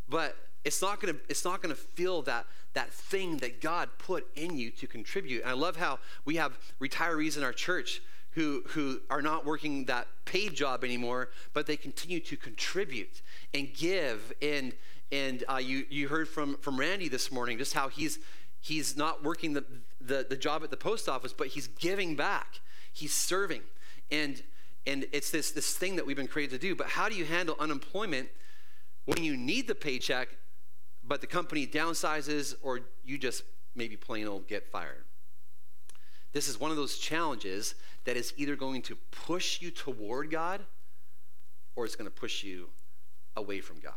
but 0.08 0.36
it's 0.66 0.82
not 0.82 1.00
gonna, 1.00 1.14
it's 1.28 1.44
not 1.44 1.62
gonna 1.62 1.76
feel 1.76 2.22
that, 2.22 2.44
that 2.74 2.92
thing 2.92 3.36
that 3.36 3.60
God 3.60 3.88
put 3.98 4.26
in 4.34 4.58
you 4.58 4.72
to 4.72 4.88
contribute. 4.88 5.42
And 5.42 5.50
I 5.50 5.54
love 5.54 5.76
how 5.76 6.00
we 6.24 6.36
have 6.36 6.58
retirees 6.80 7.36
in 7.36 7.44
our 7.44 7.52
church 7.52 8.02
who, 8.32 8.64
who 8.66 9.00
are 9.08 9.22
not 9.22 9.46
working 9.46 9.84
that 9.84 10.08
paid 10.24 10.54
job 10.54 10.82
anymore, 10.82 11.30
but 11.54 11.66
they 11.66 11.76
continue 11.76 12.18
to 12.18 12.36
contribute 12.36 13.22
and 13.54 13.72
give. 13.74 14.32
And, 14.42 14.74
and 15.12 15.44
uh, 15.48 15.58
you, 15.58 15.86
you 15.88 16.08
heard 16.08 16.28
from, 16.28 16.56
from 16.56 16.80
Randy 16.80 17.08
this 17.08 17.30
morning 17.30 17.58
just 17.58 17.72
how 17.72 17.88
he's, 17.88 18.18
he's 18.60 18.96
not 18.96 19.22
working 19.22 19.52
the, 19.52 19.64
the, 20.00 20.26
the 20.28 20.36
job 20.36 20.64
at 20.64 20.70
the 20.72 20.76
post 20.76 21.08
office, 21.08 21.32
but 21.32 21.46
he's 21.46 21.68
giving 21.68 22.16
back. 22.16 22.60
He's 22.92 23.14
serving. 23.14 23.62
And, 24.10 24.42
and 24.84 25.06
it's 25.12 25.30
this, 25.30 25.52
this 25.52 25.76
thing 25.76 25.94
that 25.94 26.04
we've 26.04 26.16
been 26.16 26.26
created 26.26 26.60
to 26.60 26.66
do. 26.66 26.74
But 26.74 26.88
how 26.88 27.08
do 27.08 27.14
you 27.14 27.24
handle 27.24 27.54
unemployment 27.60 28.30
when 29.04 29.22
you 29.22 29.36
need 29.36 29.68
the 29.68 29.76
paycheck 29.76 30.30
but 31.06 31.20
the 31.20 31.26
company 31.26 31.66
downsizes 31.66 32.54
or 32.62 32.80
you 33.04 33.18
just 33.18 33.42
maybe 33.74 33.96
plain 33.96 34.26
old 34.26 34.46
get 34.48 34.66
fired. 34.66 35.04
This 36.32 36.48
is 36.48 36.60
one 36.60 36.70
of 36.70 36.76
those 36.76 36.98
challenges 36.98 37.74
that 38.04 38.16
is 38.16 38.32
either 38.36 38.56
going 38.56 38.82
to 38.82 38.96
push 39.10 39.60
you 39.62 39.70
toward 39.70 40.30
God 40.30 40.62
or 41.74 41.84
it's 41.84 41.96
going 41.96 42.10
to 42.10 42.14
push 42.14 42.42
you 42.42 42.68
away 43.36 43.60
from 43.60 43.78
God. 43.80 43.94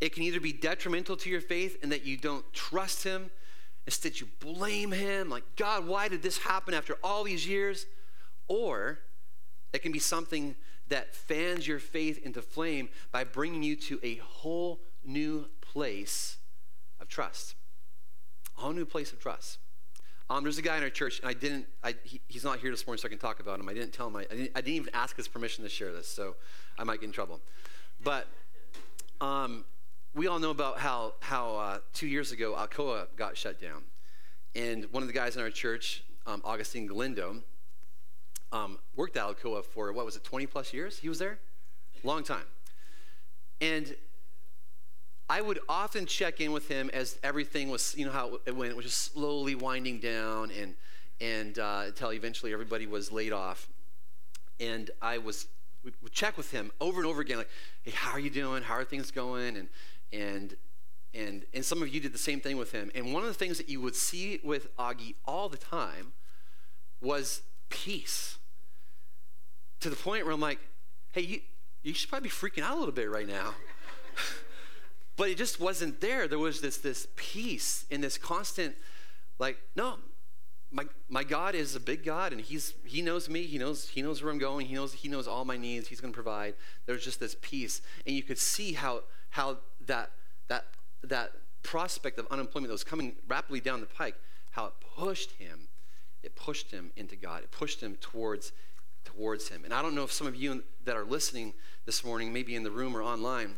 It 0.00 0.12
can 0.12 0.22
either 0.22 0.40
be 0.40 0.52
detrimental 0.52 1.16
to 1.16 1.30
your 1.30 1.40
faith 1.40 1.82
in 1.82 1.88
that 1.90 2.04
you 2.04 2.16
don't 2.16 2.50
trust 2.52 3.04
Him 3.04 3.30
Instead, 3.86 4.18
you 4.20 4.26
blame 4.40 4.90
him, 4.90 5.30
like, 5.30 5.44
God, 5.54 5.86
why 5.86 6.08
did 6.08 6.20
this 6.20 6.38
happen 6.38 6.74
after 6.74 6.96
all 7.04 7.22
these 7.22 7.46
years? 7.46 7.86
Or 8.48 8.98
it 9.72 9.80
can 9.80 9.92
be 9.92 10.00
something 10.00 10.56
that 10.88 11.14
fans 11.14 11.66
your 11.66 11.78
faith 11.78 12.24
into 12.24 12.42
flame 12.42 12.88
by 13.12 13.22
bringing 13.22 13.62
you 13.62 13.76
to 13.76 14.00
a 14.02 14.16
whole 14.16 14.80
new 15.04 15.46
place 15.76 16.38
of 17.00 17.06
trust. 17.06 17.54
A 18.56 18.62
whole 18.62 18.72
new 18.72 18.86
place 18.86 19.12
of 19.12 19.20
trust. 19.20 19.58
Um, 20.30 20.42
there's 20.42 20.56
a 20.56 20.62
guy 20.62 20.78
in 20.78 20.82
our 20.82 20.88
church, 20.88 21.20
and 21.20 21.28
I 21.28 21.34
didn't, 21.34 21.66
I, 21.84 21.94
he, 22.02 22.18
he's 22.28 22.44
not 22.44 22.60
here 22.60 22.70
this 22.70 22.86
morning, 22.86 22.98
so 23.02 23.08
I 23.08 23.10
can 23.10 23.18
talk 23.18 23.40
about 23.40 23.60
him. 23.60 23.68
I 23.68 23.74
didn't 23.74 23.92
tell 23.92 24.06
him, 24.06 24.16
I, 24.16 24.20
I, 24.20 24.34
didn't, 24.34 24.52
I 24.54 24.62
didn't 24.62 24.76
even 24.76 24.94
ask 24.94 25.14
his 25.18 25.28
permission 25.28 25.64
to 25.64 25.68
share 25.68 25.92
this, 25.92 26.08
so 26.08 26.36
I 26.78 26.84
might 26.84 27.00
get 27.00 27.08
in 27.08 27.12
trouble. 27.12 27.40
But 28.02 28.26
um, 29.20 29.66
we 30.14 30.28
all 30.28 30.38
know 30.38 30.48
about 30.48 30.78
how, 30.78 31.12
how 31.20 31.56
uh, 31.56 31.78
two 31.92 32.06
years 32.06 32.32
ago 32.32 32.54
Alcoa 32.56 33.08
got 33.14 33.36
shut 33.36 33.60
down. 33.60 33.82
And 34.54 34.86
one 34.92 35.02
of 35.02 35.08
the 35.08 35.12
guys 35.12 35.36
in 35.36 35.42
our 35.42 35.50
church, 35.50 36.04
um, 36.26 36.40
Augustine 36.42 36.86
Galindo, 36.86 37.42
um, 38.50 38.78
worked 38.96 39.18
at 39.18 39.24
Alcoa 39.24 39.62
for, 39.62 39.92
what 39.92 40.06
was 40.06 40.16
it, 40.16 40.24
20 40.24 40.46
plus 40.46 40.72
years? 40.72 40.98
He 41.00 41.10
was 41.10 41.18
there? 41.18 41.38
Long 42.02 42.24
time. 42.24 42.46
And 43.60 43.94
I 45.28 45.40
would 45.40 45.58
often 45.68 46.06
check 46.06 46.40
in 46.40 46.52
with 46.52 46.68
him 46.68 46.88
as 46.92 47.18
everything 47.22 47.68
was, 47.68 47.96
you 47.96 48.04
know, 48.04 48.12
how 48.12 48.38
it 48.46 48.54
went, 48.54 48.70
it 48.70 48.76
was 48.76 48.86
just 48.86 49.12
slowly 49.12 49.56
winding 49.56 49.98
down 49.98 50.50
and, 50.52 50.74
and 51.20 51.58
uh, 51.58 51.84
until 51.86 52.12
eventually 52.12 52.52
everybody 52.52 52.86
was 52.86 53.10
laid 53.10 53.32
off. 53.32 53.68
And 54.60 54.90
I 55.02 55.18
was, 55.18 55.46
would, 55.84 55.94
would 56.02 56.12
check 56.12 56.36
with 56.36 56.52
him 56.52 56.70
over 56.80 57.00
and 57.00 57.08
over 57.08 57.20
again, 57.20 57.38
like, 57.38 57.50
hey, 57.82 57.90
how 57.90 58.12
are 58.12 58.20
you 58.20 58.30
doing? 58.30 58.62
How 58.62 58.74
are 58.74 58.84
things 58.84 59.10
going? 59.10 59.56
And, 59.56 59.68
and, 60.12 60.56
and, 61.12 61.44
and 61.52 61.64
some 61.64 61.82
of 61.82 61.88
you 61.88 62.00
did 62.00 62.12
the 62.12 62.18
same 62.18 62.40
thing 62.40 62.56
with 62.56 62.70
him. 62.70 62.92
And 62.94 63.12
one 63.12 63.22
of 63.22 63.28
the 63.28 63.34
things 63.34 63.58
that 63.58 63.68
you 63.68 63.80
would 63.80 63.96
see 63.96 64.40
with 64.44 64.74
Augie 64.76 65.14
all 65.24 65.48
the 65.48 65.56
time 65.56 66.12
was 67.00 67.42
peace. 67.68 68.38
To 69.80 69.90
the 69.90 69.96
point 69.96 70.24
where 70.24 70.32
I'm 70.32 70.40
like, 70.40 70.60
hey, 71.12 71.22
you, 71.22 71.40
you 71.82 71.94
should 71.94 72.08
probably 72.08 72.28
be 72.28 72.32
freaking 72.32 72.62
out 72.62 72.76
a 72.76 72.78
little 72.78 72.94
bit 72.94 73.10
right 73.10 73.26
now. 73.26 73.54
but 75.16 75.28
it 75.28 75.36
just 75.36 75.60
wasn't 75.60 76.00
there. 76.00 76.28
There 76.28 76.38
was 76.38 76.60
this, 76.60 76.76
this 76.78 77.08
peace 77.16 77.84
in 77.90 78.00
this 78.00 78.18
constant, 78.18 78.76
like, 79.38 79.58
no, 79.74 79.96
my, 80.70 80.84
my 81.08 81.24
God 81.24 81.54
is 81.54 81.74
a 81.74 81.80
big 81.80 82.04
God 82.04 82.32
and 82.32 82.40
he's, 82.40 82.74
he 82.84 83.00
knows 83.00 83.28
me. 83.28 83.42
He 83.42 83.58
knows, 83.58 83.88
he 83.88 84.02
knows 84.02 84.22
where 84.22 84.30
I'm 84.30 84.38
going. 84.38 84.66
He 84.66 84.74
knows, 84.74 84.92
he 84.92 85.08
knows 85.08 85.26
all 85.26 85.44
my 85.44 85.56
needs. 85.56 85.88
He's 85.88 86.00
going 86.00 86.12
to 86.12 86.16
provide. 86.16 86.54
There's 86.84 87.04
just 87.04 87.20
this 87.20 87.36
peace. 87.40 87.80
And 88.06 88.14
you 88.14 88.22
could 88.22 88.38
see 88.38 88.74
how, 88.74 89.02
how 89.30 89.58
that, 89.86 90.10
that, 90.48 90.66
that 91.02 91.32
prospect 91.62 92.18
of 92.18 92.26
unemployment 92.30 92.68
that 92.68 92.74
was 92.74 92.84
coming 92.84 93.16
rapidly 93.26 93.60
down 93.60 93.80
the 93.80 93.86
pike, 93.86 94.16
how 94.50 94.66
it 94.66 94.72
pushed 94.96 95.32
him. 95.32 95.68
It 96.22 96.34
pushed 96.34 96.70
him 96.72 96.90
into 96.96 97.16
God. 97.16 97.44
It 97.44 97.50
pushed 97.52 97.80
him 97.80 97.96
towards, 98.00 98.52
towards 99.04 99.48
him. 99.48 99.64
And 99.64 99.72
I 99.72 99.80
don't 99.80 99.94
know 99.94 100.04
if 100.04 100.12
some 100.12 100.26
of 100.26 100.34
you 100.34 100.64
that 100.84 100.96
are 100.96 101.04
listening 101.04 101.54
this 101.84 102.04
morning, 102.04 102.32
maybe 102.32 102.54
in 102.54 102.64
the 102.64 102.70
room 102.70 102.96
or 102.96 103.02
online, 103.02 103.56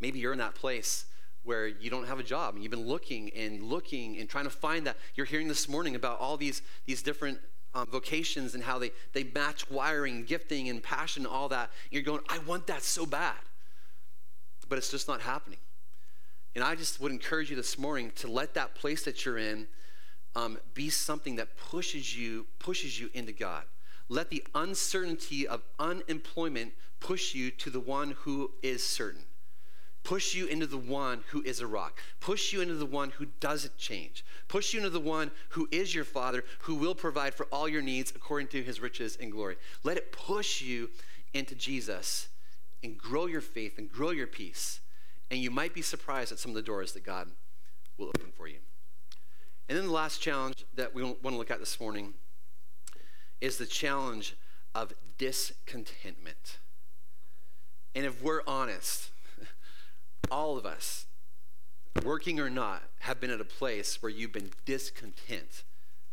maybe 0.00 0.18
you're 0.18 0.32
in 0.32 0.38
that 0.38 0.54
place 0.54 1.06
where 1.44 1.66
you 1.66 1.88
don't 1.88 2.06
have 2.06 2.18
a 2.18 2.22
job 2.22 2.54
and 2.54 2.62
you've 2.62 2.70
been 2.70 2.86
looking 2.86 3.30
and 3.30 3.62
looking 3.62 4.18
and 4.18 4.28
trying 4.28 4.44
to 4.44 4.50
find 4.50 4.86
that. 4.86 4.96
You're 5.14 5.26
hearing 5.26 5.48
this 5.48 5.68
morning 5.68 5.94
about 5.94 6.20
all 6.20 6.36
these, 6.36 6.60
these 6.84 7.02
different 7.02 7.38
um, 7.74 7.86
vocations 7.90 8.54
and 8.54 8.62
how 8.62 8.78
they, 8.78 8.90
they 9.12 9.24
match 9.24 9.70
wiring, 9.70 10.24
gifting, 10.24 10.68
and 10.68 10.82
passion, 10.82 11.24
all 11.24 11.48
that. 11.48 11.70
You're 11.90 12.02
going, 12.02 12.20
I 12.28 12.38
want 12.40 12.66
that 12.66 12.82
so 12.82 13.06
bad. 13.06 13.36
But 14.68 14.76
it's 14.76 14.90
just 14.90 15.08
not 15.08 15.22
happening. 15.22 15.58
And 16.54 16.62
I 16.62 16.74
just 16.74 17.00
would 17.00 17.12
encourage 17.12 17.50
you 17.50 17.56
this 17.56 17.78
morning 17.78 18.12
to 18.16 18.28
let 18.28 18.54
that 18.54 18.74
place 18.74 19.04
that 19.04 19.24
you're 19.24 19.38
in 19.38 19.68
um, 20.36 20.58
be 20.74 20.90
something 20.90 21.36
that 21.36 21.56
pushes 21.56 22.16
you, 22.16 22.46
pushes 22.58 23.00
you 23.00 23.08
into 23.14 23.32
God. 23.32 23.64
Let 24.10 24.28
the 24.28 24.44
uncertainty 24.54 25.48
of 25.48 25.62
unemployment 25.78 26.72
push 27.00 27.34
you 27.34 27.50
to 27.52 27.70
the 27.70 27.80
one 27.80 28.10
who 28.10 28.50
is 28.62 28.84
certain 28.84 29.24
push 30.08 30.34
you 30.34 30.46
into 30.46 30.66
the 30.66 30.78
one 30.78 31.22
who 31.32 31.42
is 31.42 31.60
a 31.60 31.66
rock, 31.66 32.00
push 32.18 32.50
you 32.50 32.62
into 32.62 32.72
the 32.72 32.86
one 32.86 33.10
who 33.10 33.26
doesn't 33.40 33.76
change, 33.76 34.24
push 34.48 34.72
you 34.72 34.80
into 34.80 34.88
the 34.88 34.98
one 34.98 35.30
who 35.50 35.68
is 35.70 35.94
your 35.94 36.02
Father, 36.04 36.44
who 36.60 36.74
will 36.76 36.94
provide 36.94 37.34
for 37.34 37.44
all 37.52 37.68
your 37.68 37.82
needs 37.82 38.10
according 38.16 38.48
to 38.48 38.62
his 38.62 38.80
riches 38.80 39.18
and 39.20 39.30
glory. 39.30 39.56
Let 39.84 39.98
it 39.98 40.10
push 40.10 40.62
you 40.62 40.88
into 41.34 41.54
Jesus 41.54 42.28
and 42.82 42.96
grow 42.96 43.26
your 43.26 43.42
faith 43.42 43.76
and 43.76 43.92
grow 43.92 44.08
your 44.08 44.26
peace. 44.26 44.80
And 45.30 45.40
you 45.40 45.50
might 45.50 45.74
be 45.74 45.82
surprised 45.82 46.32
at 46.32 46.38
some 46.38 46.52
of 46.52 46.54
the 46.54 46.62
doors 46.62 46.92
that 46.92 47.04
God 47.04 47.28
will 47.98 48.08
open 48.08 48.32
for 48.34 48.48
you. 48.48 48.60
And 49.68 49.76
then 49.76 49.88
the 49.88 49.92
last 49.92 50.22
challenge 50.22 50.64
that 50.74 50.94
we 50.94 51.02
want 51.02 51.22
to 51.22 51.36
look 51.36 51.50
at 51.50 51.60
this 51.60 51.78
morning 51.78 52.14
is 53.42 53.58
the 53.58 53.66
challenge 53.66 54.36
of 54.74 54.94
discontentment. 55.18 56.56
And 57.94 58.06
if 58.06 58.22
we're 58.22 58.40
honest, 58.46 59.10
all 60.30 60.56
of 60.56 60.66
us, 60.66 61.06
working 62.04 62.40
or 62.40 62.50
not, 62.50 62.82
have 63.00 63.20
been 63.20 63.30
at 63.30 63.40
a 63.40 63.44
place 63.44 64.02
where 64.02 64.10
you've 64.10 64.32
been 64.32 64.50
discontent 64.64 65.64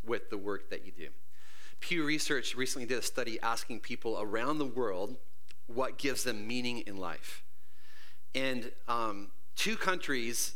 with 0.05 0.29
the 0.29 0.37
work 0.37 0.69
that 0.69 0.85
you 0.85 0.91
do. 0.91 1.07
Pew 1.79 2.03
Research 2.05 2.55
recently 2.55 2.87
did 2.87 2.97
a 2.99 3.01
study 3.01 3.39
asking 3.41 3.79
people 3.79 4.17
around 4.19 4.57
the 4.57 4.65
world 4.65 5.17
what 5.67 5.97
gives 5.97 6.23
them 6.23 6.47
meaning 6.47 6.79
in 6.81 6.97
life. 6.97 7.43
And 8.33 8.71
um, 8.87 9.29
two 9.55 9.75
countries 9.75 10.55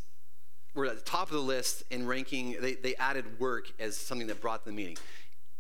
were 0.74 0.86
at 0.86 0.96
the 0.96 1.02
top 1.02 1.28
of 1.28 1.34
the 1.34 1.40
list 1.40 1.84
in 1.90 2.06
ranking, 2.08 2.58
they, 2.62 2.76
they 2.76 2.96
added 2.96 3.40
work 3.40 3.72
as 3.80 3.98
something 3.98 4.28
that 4.28 4.42
brought 4.42 4.66
them 4.66 4.76
meaning. 4.76 4.98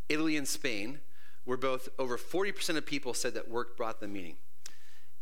Italy 0.07 0.37
and 0.37 0.47
Spain 0.47 0.99
were 1.45 1.57
both, 1.57 1.89
over 1.97 2.17
40% 2.17 2.77
of 2.77 2.85
people 2.85 3.13
said 3.13 3.33
that 3.33 3.49
work 3.49 3.75
brought 3.75 3.99
them 3.99 4.13
meaning. 4.13 4.35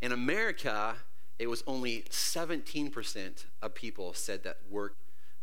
In 0.01 0.11
America, 0.11 0.95
it 1.39 1.47
was 1.47 1.63
only 1.67 2.03
17% 2.09 3.45
of 3.61 3.75
people 3.75 4.13
said 4.13 4.43
that 4.43 4.57
work 4.69 4.95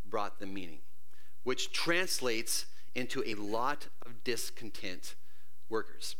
brought 0.09 0.39
them 0.39 0.53
meaning, 0.53 0.79
which 1.43 1.71
translates 1.71 2.65
into 2.93 3.23
a 3.25 3.35
lot 3.35 3.87
of 4.05 4.23
discontent 4.23 5.15
workers. 5.69 6.15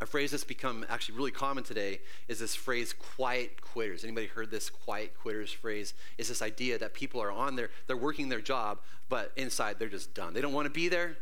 A 0.00 0.06
phrase 0.06 0.32
that's 0.32 0.42
become 0.42 0.84
actually 0.88 1.16
really 1.16 1.30
common 1.30 1.62
today 1.62 2.00
is 2.26 2.40
this 2.40 2.56
phrase 2.56 2.92
quiet 2.92 3.60
quitters. 3.60 4.02
Anybody 4.02 4.26
heard 4.26 4.50
this 4.50 4.68
quiet 4.68 5.14
quitters 5.16 5.52
phrase? 5.52 5.94
Is 6.18 6.26
this 6.26 6.42
idea 6.42 6.76
that 6.78 6.92
people 6.92 7.22
are 7.22 7.30
on 7.30 7.54
there, 7.54 7.70
they're 7.86 7.96
working 7.96 8.28
their 8.28 8.40
job, 8.40 8.80
but 9.08 9.30
inside 9.36 9.78
they're 9.78 9.88
just 9.88 10.12
done. 10.12 10.34
They 10.34 10.40
don't 10.40 10.52
want 10.52 10.66
to 10.66 10.72
be 10.72 10.88
there. 10.88 11.18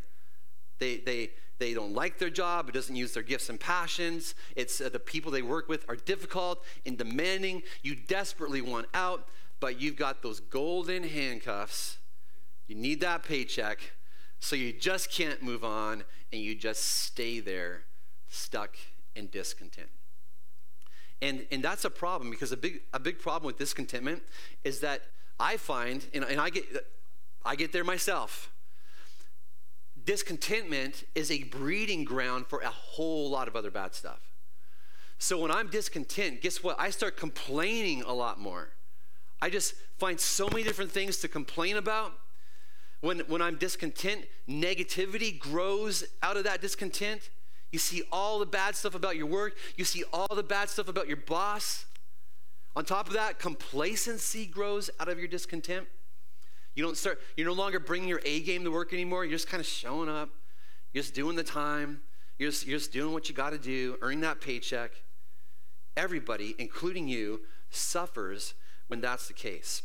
They, 0.78 0.96
they, 0.96 1.30
they 1.60 1.74
don't 1.74 1.94
like 1.94 2.18
their 2.18 2.30
job. 2.30 2.68
It 2.68 2.72
doesn't 2.72 2.96
use 2.96 3.12
their 3.12 3.22
gifts 3.22 3.48
and 3.50 3.60
passions. 3.60 4.34
It's 4.56 4.80
uh, 4.80 4.88
the 4.88 4.98
people 4.98 5.30
they 5.30 5.42
work 5.42 5.68
with 5.68 5.84
are 5.88 5.94
difficult 5.94 6.64
and 6.84 6.98
demanding. 6.98 7.62
You 7.82 7.94
desperately 7.94 8.62
want 8.62 8.86
out, 8.94 9.28
but 9.60 9.80
you've 9.80 9.96
got 9.96 10.22
those 10.22 10.40
golden 10.40 11.04
handcuffs. 11.04 11.98
You 12.66 12.76
need 12.76 13.00
that 13.02 13.22
paycheck, 13.22 13.92
so 14.40 14.56
you 14.56 14.72
just 14.72 15.12
can't 15.12 15.42
move 15.42 15.62
on, 15.62 16.04
and 16.32 16.40
you 16.40 16.54
just 16.54 16.82
stay 16.82 17.40
there, 17.40 17.82
stuck 18.28 18.76
in 19.14 19.26
discontent. 19.26 19.90
And, 21.20 21.46
and 21.52 21.62
that's 21.62 21.84
a 21.84 21.90
problem 21.90 22.30
because 22.30 22.52
a 22.52 22.56
big, 22.56 22.80
a 22.94 22.98
big 22.98 23.18
problem 23.18 23.46
with 23.46 23.58
discontentment 23.58 24.22
is 24.64 24.80
that 24.80 25.02
I 25.38 25.58
find, 25.58 26.06
and, 26.14 26.24
and 26.24 26.40
I, 26.40 26.48
get, 26.48 26.64
I 27.44 27.54
get 27.54 27.72
there 27.72 27.84
myself, 27.84 28.50
discontentment 30.10 31.04
is 31.14 31.30
a 31.30 31.44
breeding 31.44 32.02
ground 32.02 32.44
for 32.48 32.58
a 32.62 32.68
whole 32.68 33.30
lot 33.30 33.46
of 33.46 33.54
other 33.54 33.70
bad 33.70 33.94
stuff. 33.94 34.18
So 35.20 35.38
when 35.38 35.52
I'm 35.52 35.68
discontent, 35.68 36.40
guess 36.40 36.64
what? 36.64 36.74
I 36.80 36.90
start 36.90 37.16
complaining 37.16 38.02
a 38.02 38.12
lot 38.12 38.40
more. 38.40 38.70
I 39.40 39.50
just 39.50 39.74
find 40.00 40.18
so 40.18 40.48
many 40.48 40.64
different 40.64 40.90
things 40.90 41.18
to 41.18 41.28
complain 41.28 41.76
about. 41.76 42.12
When, 43.02 43.20
when 43.28 43.40
I'm 43.40 43.54
discontent, 43.54 44.24
negativity 44.48 45.38
grows 45.38 46.02
out 46.24 46.36
of 46.36 46.42
that 46.42 46.60
discontent. 46.60 47.30
You 47.70 47.78
see 47.78 48.02
all 48.10 48.40
the 48.40 48.46
bad 48.46 48.74
stuff 48.74 48.96
about 48.96 49.14
your 49.14 49.26
work, 49.26 49.56
you 49.76 49.84
see 49.84 50.02
all 50.12 50.34
the 50.34 50.42
bad 50.42 50.68
stuff 50.70 50.88
about 50.88 51.06
your 51.06 51.18
boss. 51.18 51.84
On 52.74 52.84
top 52.84 53.06
of 53.06 53.12
that, 53.12 53.38
complacency 53.38 54.44
grows 54.44 54.90
out 54.98 55.08
of 55.08 55.20
your 55.20 55.28
discontent. 55.28 55.86
You 56.74 56.82
don't 56.84 56.96
start, 56.96 57.20
you're 57.36 57.46
no 57.46 57.52
longer 57.52 57.80
bringing 57.80 58.08
your 58.08 58.20
A 58.24 58.40
game 58.40 58.64
to 58.64 58.70
work 58.70 58.92
anymore. 58.92 59.24
You're 59.24 59.36
just 59.36 59.48
kind 59.48 59.60
of 59.60 59.66
showing 59.66 60.08
up. 60.08 60.30
You're 60.92 61.02
just 61.02 61.14
doing 61.14 61.36
the 61.36 61.44
time. 61.44 62.02
You're 62.38 62.50
just, 62.50 62.66
you're 62.66 62.78
just 62.78 62.92
doing 62.92 63.12
what 63.12 63.28
you 63.28 63.34
got 63.34 63.50
to 63.50 63.58
do, 63.58 63.96
earning 64.00 64.20
that 64.20 64.40
paycheck. 64.40 64.92
Everybody, 65.96 66.54
including 66.58 67.08
you, 67.08 67.42
suffers 67.70 68.54
when 68.88 69.00
that's 69.00 69.28
the 69.28 69.34
case. 69.34 69.82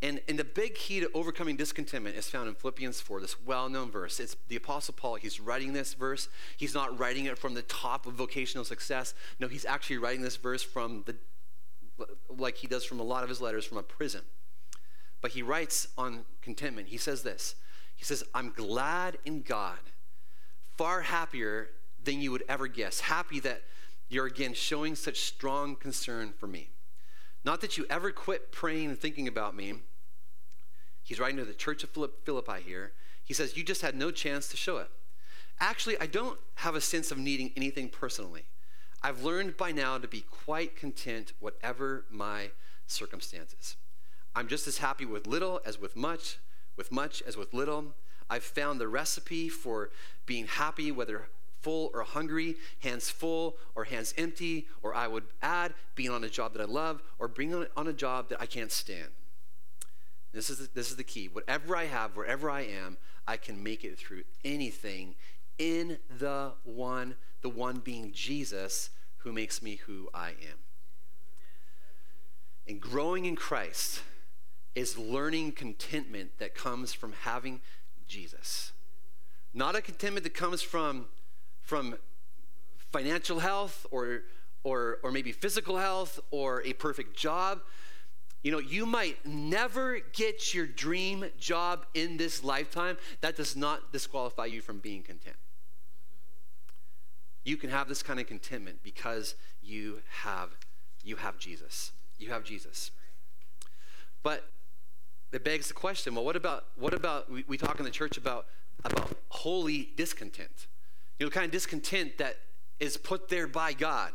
And, 0.00 0.20
and 0.28 0.38
the 0.38 0.44
big 0.44 0.74
key 0.76 1.00
to 1.00 1.10
overcoming 1.12 1.56
discontentment 1.56 2.16
is 2.16 2.30
found 2.30 2.48
in 2.48 2.54
Philippians 2.54 3.00
4, 3.00 3.20
this 3.20 3.40
well 3.44 3.68
known 3.68 3.90
verse. 3.90 4.20
It's 4.20 4.36
the 4.46 4.54
Apostle 4.56 4.94
Paul. 4.96 5.16
He's 5.16 5.40
writing 5.40 5.72
this 5.72 5.94
verse. 5.94 6.28
He's 6.56 6.72
not 6.72 6.98
writing 6.98 7.24
it 7.24 7.36
from 7.36 7.54
the 7.54 7.62
top 7.62 8.06
of 8.06 8.14
vocational 8.14 8.64
success. 8.64 9.14
No, 9.40 9.48
he's 9.48 9.64
actually 9.64 9.98
writing 9.98 10.22
this 10.22 10.36
verse 10.36 10.62
from 10.62 11.02
the, 11.04 11.16
like 12.28 12.56
he 12.56 12.68
does 12.68 12.84
from 12.84 13.00
a 13.00 13.02
lot 13.02 13.24
of 13.24 13.28
his 13.28 13.40
letters, 13.40 13.64
from 13.64 13.78
a 13.78 13.82
prison. 13.82 14.22
But 15.20 15.32
he 15.32 15.42
writes 15.42 15.88
on 15.96 16.24
contentment. 16.42 16.88
He 16.88 16.96
says 16.96 17.22
this 17.22 17.54
He 17.96 18.04
says, 18.04 18.24
I'm 18.34 18.52
glad 18.52 19.18
in 19.24 19.42
God, 19.42 19.78
far 20.76 21.02
happier 21.02 21.70
than 22.02 22.20
you 22.20 22.30
would 22.30 22.44
ever 22.48 22.66
guess. 22.66 23.00
Happy 23.00 23.40
that 23.40 23.62
you're 24.08 24.26
again 24.26 24.54
showing 24.54 24.94
such 24.94 25.20
strong 25.20 25.76
concern 25.76 26.32
for 26.38 26.46
me. 26.46 26.70
Not 27.44 27.60
that 27.60 27.76
you 27.76 27.86
ever 27.90 28.10
quit 28.10 28.52
praying 28.52 28.90
and 28.90 28.98
thinking 28.98 29.28
about 29.28 29.54
me. 29.54 29.74
He's 31.02 31.20
writing 31.20 31.38
to 31.38 31.44
the 31.44 31.54
church 31.54 31.84
of 31.84 31.90
Philippi 31.90 32.62
here. 32.64 32.92
He 33.24 33.34
says, 33.34 33.56
You 33.56 33.64
just 33.64 33.82
had 33.82 33.94
no 33.94 34.10
chance 34.10 34.48
to 34.48 34.56
show 34.56 34.78
it. 34.78 34.90
Actually, 35.60 35.98
I 35.98 36.06
don't 36.06 36.38
have 36.56 36.74
a 36.74 36.80
sense 36.80 37.10
of 37.10 37.18
needing 37.18 37.52
anything 37.56 37.88
personally. 37.88 38.44
I've 39.02 39.22
learned 39.22 39.56
by 39.56 39.72
now 39.72 39.98
to 39.98 40.08
be 40.08 40.20
quite 40.20 40.76
content, 40.76 41.32
whatever 41.40 42.04
my 42.10 42.50
circumstances. 42.86 43.76
I'm 44.34 44.48
just 44.48 44.66
as 44.66 44.78
happy 44.78 45.04
with 45.04 45.26
little 45.26 45.60
as 45.64 45.78
with 45.78 45.96
much, 45.96 46.38
with 46.76 46.92
much 46.92 47.22
as 47.22 47.36
with 47.36 47.52
little. 47.52 47.94
I've 48.30 48.44
found 48.44 48.80
the 48.80 48.88
recipe 48.88 49.48
for 49.48 49.90
being 50.26 50.46
happy, 50.46 50.92
whether 50.92 51.28
full 51.60 51.90
or 51.92 52.02
hungry, 52.02 52.56
hands 52.80 53.10
full 53.10 53.56
or 53.74 53.84
hands 53.84 54.14
empty, 54.16 54.66
or 54.82 54.94
I 54.94 55.06
would 55.06 55.24
add 55.42 55.74
being 55.94 56.10
on 56.10 56.24
a 56.24 56.28
job 56.28 56.52
that 56.52 56.62
I 56.62 56.66
love 56.66 57.02
or 57.18 57.28
being 57.28 57.66
on 57.76 57.88
a 57.88 57.92
job 57.92 58.28
that 58.28 58.40
I 58.40 58.46
can't 58.46 58.70
stand. 58.70 59.08
This 60.32 60.50
is, 60.50 60.58
the, 60.58 60.68
this 60.74 60.90
is 60.90 60.96
the 60.96 61.04
key. 61.04 61.28
Whatever 61.28 61.74
I 61.74 61.86
have, 61.86 62.16
wherever 62.16 62.50
I 62.50 62.60
am, 62.60 62.98
I 63.26 63.36
can 63.36 63.62
make 63.62 63.82
it 63.84 63.98
through 63.98 64.22
anything 64.44 65.14
in 65.58 65.98
the 66.18 66.52
one, 66.64 67.16
the 67.42 67.48
one 67.48 67.78
being 67.78 68.12
Jesus, 68.12 68.90
who 69.18 69.32
makes 69.32 69.62
me 69.62 69.76
who 69.86 70.08
I 70.14 70.30
am. 70.30 70.58
And 72.68 72.80
growing 72.80 73.24
in 73.24 73.34
Christ 73.34 74.02
is 74.78 74.96
learning 74.96 75.50
contentment 75.50 76.30
that 76.38 76.54
comes 76.54 76.92
from 76.92 77.12
having 77.24 77.60
Jesus. 78.06 78.72
Not 79.52 79.74
a 79.74 79.82
contentment 79.82 80.22
that 80.22 80.34
comes 80.34 80.62
from, 80.62 81.06
from 81.62 81.96
financial 82.92 83.40
health 83.40 83.86
or, 83.90 84.22
or, 84.62 85.00
or 85.02 85.10
maybe 85.10 85.32
physical 85.32 85.78
health 85.78 86.20
or 86.30 86.62
a 86.64 86.74
perfect 86.74 87.16
job. 87.16 87.60
You 88.44 88.52
know, 88.52 88.60
you 88.60 88.86
might 88.86 89.26
never 89.26 89.98
get 90.12 90.54
your 90.54 90.66
dream 90.66 91.24
job 91.40 91.84
in 91.94 92.16
this 92.16 92.44
lifetime. 92.44 92.98
That 93.20 93.36
does 93.36 93.56
not 93.56 93.92
disqualify 93.92 94.46
you 94.46 94.60
from 94.60 94.78
being 94.78 95.02
content. 95.02 95.36
You 97.42 97.56
can 97.56 97.70
have 97.70 97.88
this 97.88 98.04
kind 98.04 98.20
of 98.20 98.28
contentment 98.28 98.84
because 98.84 99.34
you 99.60 100.02
have 100.22 100.50
you 101.02 101.16
have 101.16 101.36
Jesus. 101.38 101.90
You 102.18 102.30
have 102.30 102.44
Jesus. 102.44 102.92
But 104.22 104.44
it 105.32 105.44
begs 105.44 105.68
the 105.68 105.74
question, 105.74 106.14
well, 106.14 106.24
what 106.24 106.36
about 106.36 106.64
what 106.76 106.94
about 106.94 107.30
we, 107.30 107.44
we 107.46 107.58
talk 107.58 107.78
in 107.78 107.84
the 107.84 107.90
church 107.90 108.16
about 108.16 108.46
about 108.84 109.16
holy 109.28 109.90
discontent? 109.96 110.66
You 111.18 111.26
know, 111.26 111.30
the 111.30 111.34
kind 111.34 111.46
of 111.46 111.52
discontent 111.52 112.18
that 112.18 112.38
is 112.80 112.96
put 112.96 113.28
there 113.28 113.46
by 113.46 113.72
God. 113.72 114.12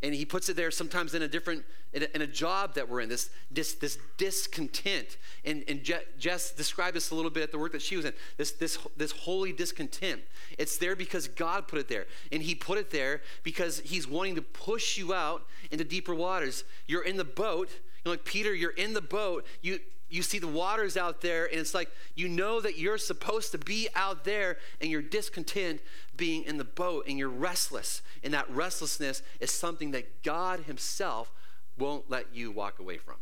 And 0.00 0.14
he 0.14 0.24
puts 0.24 0.48
it 0.48 0.54
there 0.54 0.70
sometimes 0.70 1.14
in 1.14 1.22
a 1.22 1.28
different 1.28 1.64
in 1.92 2.04
a, 2.04 2.06
in 2.14 2.22
a 2.22 2.26
job 2.26 2.74
that 2.74 2.88
we're 2.88 3.00
in 3.00 3.08
this 3.08 3.30
this, 3.50 3.74
this 3.74 3.98
discontent. 4.16 5.16
And, 5.44 5.64
and 5.66 5.82
Je- 5.82 6.04
jess 6.18 6.52
described 6.52 6.94
this 6.94 7.10
a 7.10 7.16
little 7.16 7.32
bit 7.32 7.42
at 7.42 7.50
the 7.50 7.58
work 7.58 7.72
that 7.72 7.82
she 7.82 7.96
was 7.96 8.04
in 8.04 8.12
this 8.36 8.52
this 8.52 8.78
this 8.96 9.10
holy 9.10 9.52
discontent. 9.52 10.22
It's 10.56 10.78
there 10.78 10.94
because 10.94 11.26
god 11.26 11.66
put 11.66 11.80
it 11.80 11.88
there. 11.88 12.06
And 12.30 12.42
he 12.42 12.54
put 12.54 12.78
it 12.78 12.90
there 12.90 13.22
because 13.42 13.80
he's 13.80 14.06
wanting 14.06 14.36
to 14.36 14.42
push 14.42 14.98
you 14.98 15.14
out 15.14 15.44
into 15.72 15.84
deeper 15.84 16.14
waters. 16.14 16.62
You're 16.86 17.04
in 17.04 17.16
the 17.16 17.24
boat. 17.24 17.68
You 17.70 18.02
know, 18.04 18.10
like 18.12 18.24
peter 18.24 18.54
you're 18.54 18.70
in 18.70 18.94
the 18.94 19.02
boat. 19.02 19.44
You 19.62 19.80
you 20.10 20.22
see 20.22 20.38
the 20.38 20.48
waters 20.48 20.96
out 20.96 21.20
there 21.20 21.46
and 21.46 21.60
it's 21.60 21.74
like 21.74 21.90
you 22.14 22.28
know 22.28 22.60
that 22.60 22.78
you're 22.78 22.98
supposed 22.98 23.52
to 23.52 23.58
be 23.58 23.88
out 23.94 24.24
there 24.24 24.56
and 24.80 24.90
you're 24.90 25.02
discontent 25.02 25.80
being 26.16 26.44
in 26.44 26.56
the 26.56 26.64
boat 26.64 27.04
and 27.06 27.18
you're 27.18 27.28
restless. 27.28 28.02
And 28.24 28.32
that 28.34 28.50
restlessness 28.50 29.22
is 29.40 29.50
something 29.50 29.90
that 29.92 30.22
god 30.22 30.60
himself 30.60 31.32
won't 31.78 32.10
let 32.10 32.34
you 32.34 32.50
walk 32.50 32.78
away 32.78 32.96
from. 32.96 33.16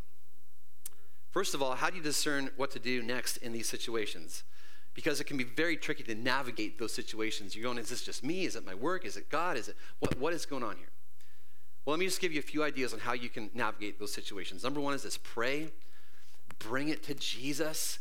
First 1.30 1.54
of 1.54 1.62
all 1.62 1.74
how 1.74 1.90
do 1.90 1.96
you 1.96 2.02
discern 2.02 2.50
what 2.56 2.70
to 2.72 2.78
do 2.78 3.02
next 3.02 3.38
in 3.38 3.52
these 3.52 3.68
situations? 3.68 4.44
Because 4.94 5.20
it 5.20 5.24
can 5.24 5.36
be 5.36 5.44
very 5.44 5.76
tricky 5.76 6.04
to 6.04 6.14
navigate 6.14 6.78
those 6.78 6.94
situations. 6.94 7.54
You're 7.54 7.64
going 7.64 7.78
is 7.78 7.90
this 7.90 8.02
just 8.02 8.22
me? 8.22 8.44
Is 8.44 8.54
it 8.54 8.64
my 8.64 8.74
work? 8.74 9.04
Is 9.04 9.16
it 9.16 9.28
god? 9.28 9.56
Is 9.56 9.68
it 9.68 9.76
what, 9.98 10.18
what 10.18 10.32
is 10.32 10.46
going 10.46 10.62
on 10.62 10.76
here? 10.76 10.90
Well 11.84 11.94
let 11.94 12.00
me 12.00 12.06
just 12.06 12.20
give 12.20 12.32
you 12.32 12.38
a 12.38 12.42
few 12.42 12.62
ideas 12.62 12.92
on 12.92 13.00
how 13.00 13.12
you 13.12 13.28
can 13.28 13.50
navigate 13.54 13.98
those 13.98 14.12
situations. 14.12 14.62
Number 14.62 14.80
one 14.80 14.94
is 14.94 15.02
this 15.02 15.18
pray 15.18 15.72
bring 16.58 16.88
it 16.88 17.02
to 17.04 17.14
Jesus. 17.14 17.98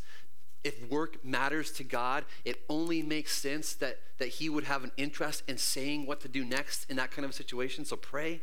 If 0.64 0.90
work 0.90 1.24
matters 1.24 1.70
to 1.72 1.84
God, 1.84 2.24
it 2.44 2.60
only 2.68 3.02
makes 3.02 3.36
sense 3.36 3.74
that, 3.74 3.98
that 4.18 4.28
He 4.28 4.48
would 4.48 4.64
have 4.64 4.84
an 4.84 4.92
interest 4.96 5.42
in 5.46 5.58
saying 5.58 6.06
what 6.06 6.20
to 6.22 6.28
do 6.28 6.44
next 6.44 6.90
in 6.90 6.96
that 6.96 7.10
kind 7.10 7.24
of 7.24 7.34
situation. 7.34 7.84
So 7.84 7.96
pray. 7.96 8.42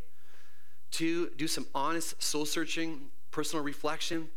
Two, 0.92 1.32
do 1.38 1.48
some 1.48 1.66
honest 1.74 2.22
soul 2.22 2.46
searching, 2.46 3.10
personal 3.32 3.64
reflection. 3.64 4.30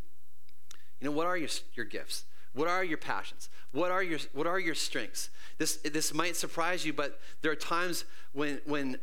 You 1.00 1.04
know, 1.04 1.12
what 1.12 1.26
are 1.26 1.36
your, 1.36 1.50
your 1.74 1.84
gifts? 1.84 2.24
What 2.54 2.68
are 2.68 2.82
your 2.82 2.96
passions? 2.96 3.50
What 3.72 3.90
are 3.90 4.02
your, 4.02 4.18
what 4.32 4.46
are 4.46 4.58
your 4.58 4.74
strengths? 4.74 5.28
This, 5.58 5.76
this 5.76 6.14
might 6.14 6.36
surprise 6.36 6.86
you, 6.86 6.94
but 6.94 7.20
there 7.42 7.52
are 7.52 7.56
times 7.56 8.06
when, 8.32 8.60
when, 8.64 8.96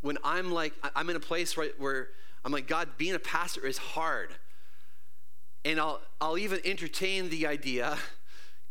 when 0.00 0.18
I'm 0.24 0.50
like, 0.50 0.74
I'm 0.96 1.08
in 1.08 1.14
a 1.14 1.20
place 1.20 1.56
right 1.56 1.72
where 1.78 2.08
I'm 2.44 2.50
like, 2.50 2.66
God, 2.66 2.88
being 2.98 3.14
a 3.14 3.20
pastor 3.20 3.64
is 3.64 3.78
hard. 3.78 4.34
And 5.64 5.78
I'll, 5.78 6.00
I'll 6.20 6.38
even 6.38 6.60
entertain 6.64 7.28
the 7.28 7.46
idea 7.46 7.98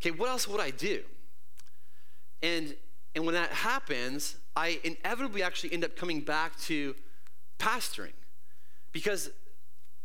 okay, 0.02 0.12
what 0.12 0.30
else 0.30 0.47
would 0.47 0.62
I 0.62 0.71
do? 0.71 1.02
And, 2.41 2.75
and 3.15 3.25
when 3.25 3.36
that 3.36 3.52
happens, 3.52 4.38
I 4.56 4.80
inevitably 4.84 5.43
actually 5.43 5.73
end 5.73 5.84
up 5.84 5.95
coming 5.95 6.21
back 6.21 6.58
to 6.62 6.95
pastoring 7.60 8.13
because 8.91 9.30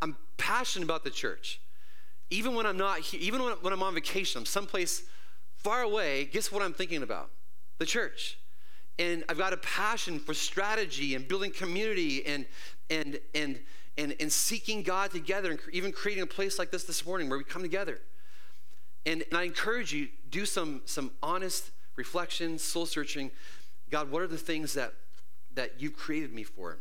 I'm 0.02 0.16
passionate 0.36 0.84
about 0.84 1.04
the 1.04 1.10
church. 1.10 1.60
Even 2.30 2.54
when 2.54 2.66
I'm 2.66 2.76
not 2.76 3.00
here, 3.00 3.20
even 3.22 3.42
when, 3.42 3.52
when 3.54 3.72
I'm 3.72 3.82
on 3.82 3.94
vacation, 3.94 4.40
I'm 4.40 4.46
someplace 4.46 5.04
far 5.56 5.82
away, 5.82 6.24
guess 6.26 6.50
what 6.50 6.62
I'm 6.62 6.72
thinking 6.72 7.02
about? 7.02 7.30
The 7.78 7.86
church. 7.86 8.38
And 8.98 9.24
I've 9.28 9.38
got 9.38 9.52
a 9.52 9.56
passion 9.58 10.18
for 10.18 10.34
strategy 10.34 11.14
and 11.14 11.26
building 11.26 11.50
community 11.50 12.24
and, 12.26 12.46
and, 12.90 13.18
and, 13.34 13.60
and, 13.96 14.14
and 14.20 14.32
seeking 14.32 14.82
God 14.82 15.10
together 15.10 15.50
and 15.50 15.60
even 15.72 15.92
creating 15.92 16.22
a 16.22 16.26
place 16.26 16.58
like 16.58 16.70
this 16.70 16.84
this 16.84 17.04
morning 17.06 17.28
where 17.28 17.38
we 17.38 17.44
come 17.44 17.62
together. 17.62 18.00
And, 19.06 19.22
and 19.28 19.38
I 19.38 19.44
encourage 19.44 19.92
you, 19.92 20.08
do 20.30 20.46
some, 20.46 20.82
some 20.84 21.12
honest 21.22 21.70
reflection, 21.96 22.58
soul 22.58 22.86
searching. 22.86 23.30
God, 23.90 24.10
what 24.10 24.22
are 24.22 24.26
the 24.26 24.38
things 24.38 24.74
that, 24.74 24.94
that 25.54 25.80
you've 25.80 25.96
created 25.96 26.32
me 26.32 26.42
for? 26.42 26.78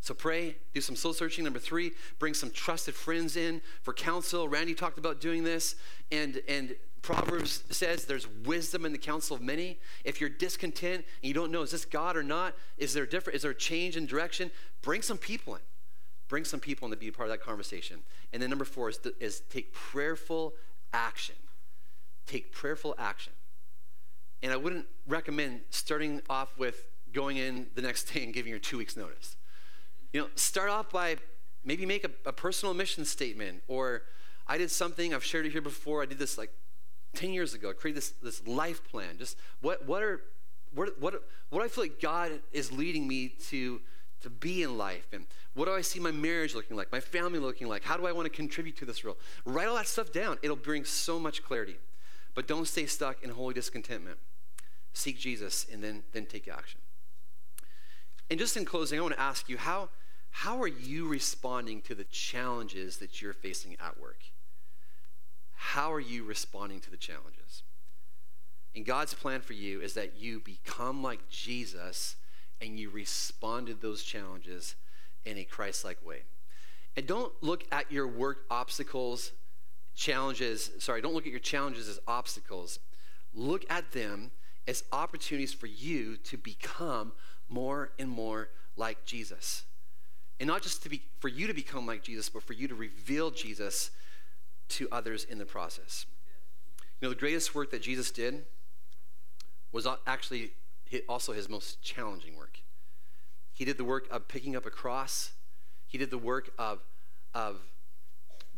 So 0.00 0.14
pray, 0.14 0.56
do 0.74 0.80
some 0.80 0.96
soul 0.96 1.12
searching. 1.12 1.44
Number 1.44 1.60
three, 1.60 1.92
bring 2.18 2.34
some 2.34 2.50
trusted 2.50 2.94
friends 2.94 3.36
in 3.36 3.62
for 3.82 3.94
counsel. 3.94 4.48
Randy 4.48 4.74
talked 4.74 4.98
about 4.98 5.20
doing 5.20 5.44
this. 5.44 5.76
And, 6.10 6.42
and 6.48 6.74
Proverbs 7.02 7.62
says 7.70 8.04
there's 8.04 8.26
wisdom 8.44 8.84
in 8.84 8.92
the 8.92 8.98
counsel 8.98 9.36
of 9.36 9.42
many. 9.42 9.78
If 10.04 10.20
you're 10.20 10.30
discontent 10.30 11.04
and 11.22 11.28
you 11.28 11.34
don't 11.34 11.52
know, 11.52 11.62
is 11.62 11.70
this 11.70 11.84
God 11.84 12.16
or 12.16 12.22
not? 12.24 12.54
Is 12.78 12.94
there 12.94 13.06
different? 13.06 13.36
Is 13.36 13.42
there 13.42 13.52
a 13.52 13.56
change 13.56 13.96
in 13.96 14.06
direction? 14.06 14.50
Bring 14.82 15.02
some 15.02 15.18
people 15.18 15.54
in 15.54 15.60
bring 16.32 16.44
some 16.46 16.60
people 16.60 16.86
in 16.86 16.90
to 16.90 16.96
be 16.96 17.10
part 17.10 17.28
of 17.28 17.30
that 17.30 17.44
conversation. 17.44 17.98
And 18.32 18.42
then 18.42 18.48
number 18.48 18.64
four 18.64 18.88
is, 18.88 18.98
is 19.20 19.40
take 19.50 19.70
prayerful 19.74 20.54
action. 20.94 21.34
Take 22.26 22.52
prayerful 22.52 22.94
action. 22.98 23.34
And 24.42 24.50
I 24.50 24.56
wouldn't 24.56 24.86
recommend 25.06 25.60
starting 25.68 26.22
off 26.30 26.56
with 26.56 26.86
going 27.12 27.36
in 27.36 27.66
the 27.74 27.82
next 27.82 28.04
day 28.14 28.24
and 28.24 28.32
giving 28.32 28.48
your 28.48 28.58
two 28.58 28.78
weeks 28.78 28.96
notice. 28.96 29.36
You 30.14 30.22
know, 30.22 30.28
start 30.34 30.70
off 30.70 30.90
by 30.90 31.16
maybe 31.66 31.84
make 31.84 32.02
a, 32.02 32.10
a 32.24 32.32
personal 32.32 32.72
mission 32.72 33.04
statement 33.04 33.62
or 33.68 34.04
I 34.46 34.56
did 34.56 34.70
something, 34.70 35.12
I've 35.12 35.22
shared 35.22 35.44
it 35.44 35.52
here 35.52 35.60
before, 35.60 36.02
I 36.02 36.06
did 36.06 36.18
this 36.18 36.38
like 36.38 36.50
10 37.14 37.34
years 37.34 37.52
ago. 37.52 37.68
I 37.68 37.72
created 37.74 37.98
this, 37.98 38.14
this 38.22 38.46
life 38.46 38.82
plan. 38.90 39.18
Just 39.18 39.36
what, 39.60 39.84
what 39.84 40.02
are, 40.02 40.22
what, 40.74 40.98
what, 40.98 41.22
what 41.50 41.62
I 41.62 41.68
feel 41.68 41.84
like 41.84 42.00
God 42.00 42.40
is 42.54 42.72
leading 42.72 43.06
me 43.06 43.34
to 43.50 43.82
to 44.22 44.30
be 44.30 44.62
in 44.62 44.78
life 44.78 45.06
and 45.12 45.26
what 45.54 45.66
do 45.66 45.72
I 45.72 45.82
see 45.82 46.00
my 46.00 46.10
marriage 46.10 46.54
looking 46.54 46.76
like, 46.76 46.90
my 46.90 47.00
family 47.00 47.38
looking 47.38 47.68
like, 47.68 47.82
how 47.82 47.96
do 47.96 48.06
I 48.06 48.12
want 48.12 48.24
to 48.24 48.30
contribute 48.30 48.76
to 48.78 48.86
this 48.86 49.04
world? 49.04 49.18
Write 49.44 49.68
all 49.68 49.76
that 49.76 49.86
stuff 49.86 50.10
down. 50.10 50.38
It'll 50.42 50.56
bring 50.56 50.84
so 50.84 51.18
much 51.18 51.42
clarity. 51.42 51.76
But 52.34 52.48
don't 52.48 52.66
stay 52.66 52.86
stuck 52.86 53.22
in 53.22 53.30
holy 53.30 53.52
discontentment. 53.52 54.16
Seek 54.94 55.18
Jesus 55.18 55.66
and 55.70 55.84
then, 55.84 56.04
then 56.12 56.24
take 56.24 56.48
action. 56.48 56.80
And 58.30 58.38
just 58.38 58.56
in 58.56 58.64
closing, 58.64 58.98
I 58.98 59.02
want 59.02 59.14
to 59.14 59.20
ask 59.20 59.48
you 59.48 59.58
how, 59.58 59.90
how 60.30 60.62
are 60.62 60.68
you 60.68 61.06
responding 61.06 61.82
to 61.82 61.94
the 61.94 62.04
challenges 62.04 62.96
that 62.98 63.20
you're 63.20 63.34
facing 63.34 63.76
at 63.78 64.00
work? 64.00 64.24
How 65.54 65.92
are 65.92 66.00
you 66.00 66.24
responding 66.24 66.80
to 66.80 66.90
the 66.90 66.96
challenges? 66.96 67.62
And 68.74 68.86
God's 68.86 69.12
plan 69.12 69.42
for 69.42 69.52
you 69.52 69.82
is 69.82 69.92
that 69.94 70.16
you 70.18 70.40
become 70.40 71.02
like 71.02 71.28
Jesus 71.28 72.16
and 72.62 72.78
you 72.78 72.88
responded 72.88 73.82
those 73.82 74.02
challenges 74.02 74.76
in 75.24 75.36
a 75.36 75.44
Christ 75.44 75.84
like 75.84 76.04
way. 76.06 76.22
And 76.96 77.06
don't 77.06 77.32
look 77.42 77.64
at 77.72 77.90
your 77.90 78.06
work 78.06 78.44
obstacles 78.50 79.32
challenges, 79.94 80.70
sorry, 80.78 81.00
don't 81.00 81.14
look 81.14 81.26
at 81.26 81.30
your 81.30 81.40
challenges 81.40 81.88
as 81.88 82.00
obstacles. 82.06 82.78
Look 83.34 83.64
at 83.70 83.92
them 83.92 84.30
as 84.66 84.84
opportunities 84.92 85.52
for 85.52 85.66
you 85.66 86.16
to 86.18 86.36
become 86.36 87.12
more 87.48 87.90
and 87.98 88.08
more 88.08 88.50
like 88.76 89.04
Jesus. 89.04 89.64
And 90.40 90.48
not 90.48 90.62
just 90.62 90.82
to 90.82 90.88
be 90.88 91.02
for 91.20 91.28
you 91.28 91.46
to 91.46 91.54
become 91.54 91.86
like 91.86 92.02
Jesus, 92.02 92.28
but 92.28 92.42
for 92.42 92.52
you 92.52 92.68
to 92.68 92.74
reveal 92.74 93.30
Jesus 93.30 93.90
to 94.70 94.88
others 94.90 95.24
in 95.24 95.38
the 95.38 95.44
process. 95.44 96.06
You 97.00 97.08
know, 97.08 97.14
the 97.14 97.20
greatest 97.20 97.54
work 97.54 97.70
that 97.70 97.82
Jesus 97.82 98.10
did 98.10 98.44
was 99.72 99.86
actually 100.06 100.52
also 101.08 101.32
his 101.32 101.48
most 101.48 101.82
challenging 101.82 102.36
work. 102.36 102.60
He 103.52 103.64
did 103.64 103.76
the 103.76 103.84
work 103.84 104.08
of 104.10 104.28
picking 104.28 104.56
up 104.56 104.66
a 104.66 104.70
cross. 104.70 105.32
He 105.86 105.98
did 105.98 106.10
the 106.10 106.18
work 106.18 106.50
of, 106.58 106.80
of 107.34 107.60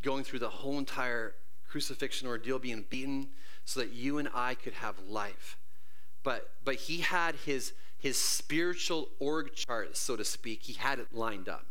going 0.03 0.25
through 0.25 0.39
the 0.39 0.49
whole 0.49 0.79
entire 0.79 1.35
crucifixion 1.69 2.29
ordeal, 2.29 2.59
being 2.59 2.85
beaten, 2.89 3.29
so 3.65 3.81
that 3.81 3.93
you 3.93 4.19
and 4.19 4.29
I 4.35 4.55
could 4.55 4.75
have 4.75 4.95
life. 5.09 5.57
But, 6.23 6.51
but 6.65 6.77
he 6.77 6.99
had 6.99 7.35
his, 7.47 7.73
his 7.99 8.17
spiritual 8.17 9.09
org 9.19 9.55
chart, 9.55 9.97
so 9.97 10.17
to 10.17 10.25
speak, 10.25 10.63
he 10.63 10.75
had 10.75 10.99
it 10.99 11.09
lined 11.13 11.49
up. 11.49 11.67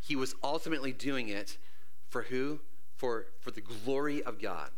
He 0.00 0.16
was 0.16 0.34
ultimately 0.42 0.92
doing 0.92 1.28
it 1.28 1.56
for 2.08 2.22
who? 2.22 2.60
For, 2.96 3.26
for 3.40 3.50
the 3.50 3.60
glory 3.60 4.22
of 4.22 4.40
God. 4.40 4.70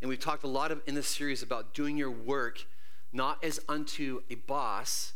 And 0.00 0.08
we've 0.08 0.20
talked 0.20 0.44
a 0.44 0.48
lot 0.48 0.70
of, 0.70 0.80
in 0.86 0.94
this 0.94 1.08
series 1.08 1.42
about 1.42 1.74
doing 1.74 1.96
your 1.96 2.10
work 2.10 2.66
not 3.12 3.42
as 3.42 3.60
unto 3.68 4.22
a 4.30 4.34
boss, 4.34 5.12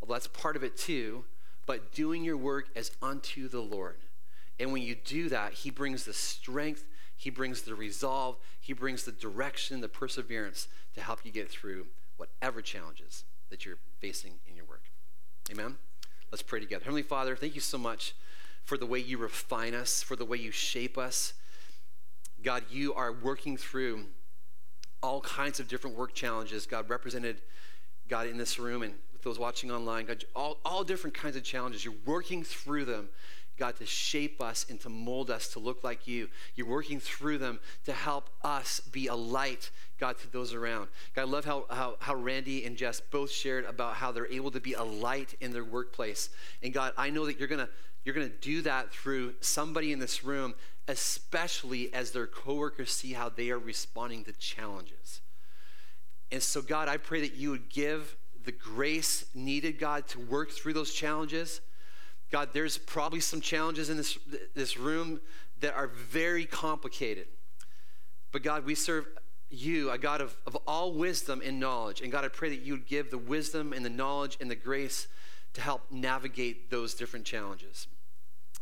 well, 0.00 0.14
that's 0.14 0.26
part 0.26 0.56
of 0.56 0.62
it 0.62 0.76
too, 0.76 1.24
but 1.66 1.92
doing 1.92 2.24
your 2.24 2.36
work 2.36 2.68
as 2.76 2.92
unto 3.02 3.48
the 3.48 3.60
Lord. 3.60 3.96
And 4.58 4.72
when 4.72 4.82
you 4.82 4.94
do 4.94 5.28
that, 5.28 5.52
He 5.52 5.70
brings 5.70 6.04
the 6.04 6.12
strength, 6.12 6.84
He 7.16 7.30
brings 7.30 7.62
the 7.62 7.74
resolve, 7.74 8.36
He 8.60 8.72
brings 8.72 9.04
the 9.04 9.12
direction, 9.12 9.80
the 9.80 9.88
perseverance 9.88 10.68
to 10.94 11.00
help 11.00 11.20
you 11.24 11.32
get 11.32 11.50
through 11.50 11.86
whatever 12.16 12.62
challenges 12.62 13.24
that 13.50 13.64
you're 13.64 13.78
facing 14.00 14.34
in 14.48 14.56
your 14.56 14.64
work. 14.64 14.84
Amen? 15.50 15.76
Let's 16.30 16.42
pray 16.42 16.60
together. 16.60 16.84
Heavenly 16.84 17.02
Father, 17.02 17.36
thank 17.36 17.54
you 17.54 17.60
so 17.60 17.78
much 17.78 18.14
for 18.64 18.76
the 18.76 18.86
way 18.86 18.98
you 18.98 19.18
refine 19.18 19.74
us, 19.74 20.02
for 20.02 20.16
the 20.16 20.24
way 20.24 20.38
you 20.38 20.50
shape 20.50 20.98
us. 20.98 21.34
God, 22.42 22.64
you 22.70 22.94
are 22.94 23.12
working 23.12 23.56
through 23.56 24.06
all 25.02 25.20
kinds 25.20 25.60
of 25.60 25.68
different 25.68 25.96
work 25.96 26.14
challenges. 26.14 26.66
God 26.66 26.88
represented 26.88 27.42
God 28.08 28.26
in 28.26 28.36
this 28.36 28.58
room 28.58 28.82
and 28.82 28.94
with 29.12 29.22
those 29.22 29.38
watching 29.38 29.70
online. 29.70 30.06
God, 30.06 30.24
all, 30.34 30.58
all 30.64 30.84
different 30.84 31.14
kinds 31.14 31.36
of 31.36 31.42
challenges. 31.42 31.84
You're 31.84 31.94
working 32.04 32.42
through 32.42 32.84
them, 32.84 33.08
God, 33.58 33.76
to 33.76 33.86
shape 33.86 34.40
us 34.40 34.66
and 34.68 34.80
to 34.80 34.88
mold 34.88 35.30
us 35.30 35.48
to 35.48 35.58
look 35.58 35.82
like 35.82 36.06
you. 36.06 36.28
You're 36.54 36.68
working 36.68 37.00
through 37.00 37.38
them 37.38 37.60
to 37.84 37.92
help 37.92 38.30
us 38.42 38.80
be 38.80 39.06
a 39.06 39.14
light, 39.14 39.70
God, 39.98 40.18
to 40.18 40.30
those 40.30 40.54
around. 40.54 40.88
God, 41.14 41.22
I 41.22 41.24
love 41.24 41.44
how, 41.44 41.64
how, 41.70 41.96
how 42.00 42.14
Randy 42.14 42.64
and 42.64 42.76
Jess 42.76 43.00
both 43.00 43.30
shared 43.30 43.64
about 43.64 43.94
how 43.94 44.12
they're 44.12 44.26
able 44.26 44.50
to 44.50 44.60
be 44.60 44.74
a 44.74 44.84
light 44.84 45.34
in 45.40 45.52
their 45.52 45.64
workplace. 45.64 46.30
And 46.62 46.72
God, 46.72 46.92
I 46.96 47.10
know 47.10 47.26
that 47.26 47.38
you're 47.38 47.48
going 47.48 47.66
to 47.66 47.68
you're 48.04 48.14
going 48.14 48.30
to 48.30 48.36
do 48.36 48.62
that 48.62 48.92
through 48.92 49.34
somebody 49.40 49.90
in 49.90 49.98
this 49.98 50.22
room 50.22 50.54
especially 50.88 51.92
as 51.92 52.12
their 52.12 52.26
coworkers 52.26 52.90
see 52.90 53.12
how 53.12 53.28
they 53.28 53.50
are 53.50 53.58
responding 53.58 54.24
to 54.24 54.32
challenges. 54.32 55.20
And 56.30 56.42
so, 56.42 56.62
God, 56.62 56.88
I 56.88 56.96
pray 56.96 57.20
that 57.20 57.34
you 57.34 57.50
would 57.50 57.68
give 57.68 58.16
the 58.44 58.52
grace 58.52 59.24
needed, 59.34 59.78
God, 59.78 60.06
to 60.08 60.20
work 60.20 60.50
through 60.50 60.72
those 60.72 60.92
challenges. 60.92 61.60
God, 62.30 62.50
there's 62.52 62.78
probably 62.78 63.20
some 63.20 63.40
challenges 63.40 63.90
in 63.90 63.96
this, 63.96 64.18
this 64.54 64.76
room 64.76 65.20
that 65.60 65.74
are 65.74 65.88
very 65.88 66.44
complicated. 66.44 67.26
But 68.32 68.42
God, 68.42 68.64
we 68.64 68.74
serve 68.74 69.06
you, 69.50 69.90
a 69.90 69.98
God 69.98 70.20
of, 70.20 70.36
of 70.46 70.56
all 70.66 70.92
wisdom 70.92 71.40
and 71.44 71.60
knowledge. 71.60 72.00
And 72.00 72.10
God, 72.10 72.24
I 72.24 72.28
pray 72.28 72.50
that 72.50 72.62
you 72.62 72.74
would 72.74 72.86
give 72.86 73.10
the 73.10 73.18
wisdom 73.18 73.72
and 73.72 73.84
the 73.84 73.90
knowledge 73.90 74.36
and 74.40 74.50
the 74.50 74.56
grace 74.56 75.06
to 75.54 75.60
help 75.60 75.90
navigate 75.90 76.70
those 76.70 76.94
different 76.94 77.24
challenges. 77.24 77.86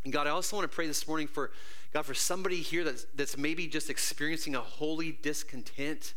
And 0.04 0.12
God, 0.12 0.26
I 0.26 0.30
also 0.30 0.56
want 0.56 0.70
to 0.70 0.74
pray 0.74 0.86
this 0.86 1.08
morning 1.08 1.26
for 1.26 1.50
God, 1.94 2.04
for 2.04 2.14
somebody 2.14 2.56
here 2.56 2.82
that's, 2.82 3.06
that's 3.14 3.38
maybe 3.38 3.68
just 3.68 3.88
experiencing 3.88 4.56
a 4.56 4.60
holy 4.60 5.12
discontent, 5.22 6.14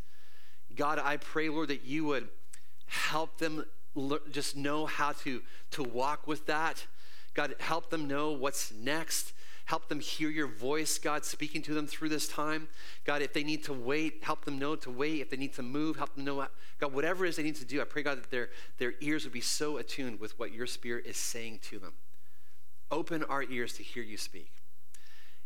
God, 0.75 0.99
I 0.99 1.17
pray, 1.17 1.49
Lord, 1.49 1.69
that 1.69 1.85
you 1.85 2.05
would 2.05 2.29
help 2.87 3.37
them 3.37 3.65
just 4.31 4.55
know 4.55 4.87
how 4.87 5.11
to, 5.11 5.41
to 5.71 5.83
walk 5.83 6.27
with 6.27 6.47
that. 6.47 6.85
God, 7.35 7.55
help 7.59 7.91
them 7.91 8.07
know 8.07 8.31
what's 8.31 8.71
next. 8.71 9.33
Help 9.65 9.89
them 9.89 9.99
hear 9.99 10.29
your 10.29 10.47
voice, 10.47 10.97
God, 10.97 11.25
speaking 11.25 11.61
to 11.63 11.73
them 11.73 11.85
through 11.85 12.09
this 12.09 12.27
time. 12.27 12.69
God, 13.05 13.21
if 13.21 13.33
they 13.33 13.43
need 13.43 13.63
to 13.65 13.73
wait, 13.73 14.23
help 14.23 14.45
them 14.45 14.57
know 14.57 14.75
to 14.77 14.89
wait. 14.89 15.21
If 15.21 15.29
they 15.29 15.37
need 15.37 15.53
to 15.55 15.63
move, 15.63 15.97
help 15.97 16.15
them 16.15 16.23
know, 16.23 16.47
God, 16.79 16.93
whatever 16.93 17.25
it 17.25 17.29
is 17.29 17.35
they 17.35 17.43
need 17.43 17.55
to 17.55 17.65
do, 17.65 17.81
I 17.81 17.83
pray, 17.83 18.01
God, 18.01 18.17
that 18.17 18.31
their, 18.31 18.49
their 18.77 18.93
ears 19.01 19.25
would 19.25 19.33
be 19.33 19.41
so 19.41 19.77
attuned 19.77 20.19
with 20.19 20.39
what 20.39 20.53
your 20.53 20.67
spirit 20.67 21.05
is 21.05 21.17
saying 21.17 21.59
to 21.63 21.79
them. 21.79 21.93
Open 22.91 23.23
our 23.23 23.43
ears 23.43 23.73
to 23.73 23.83
hear 23.83 24.03
you 24.03 24.17
speak. 24.17 24.51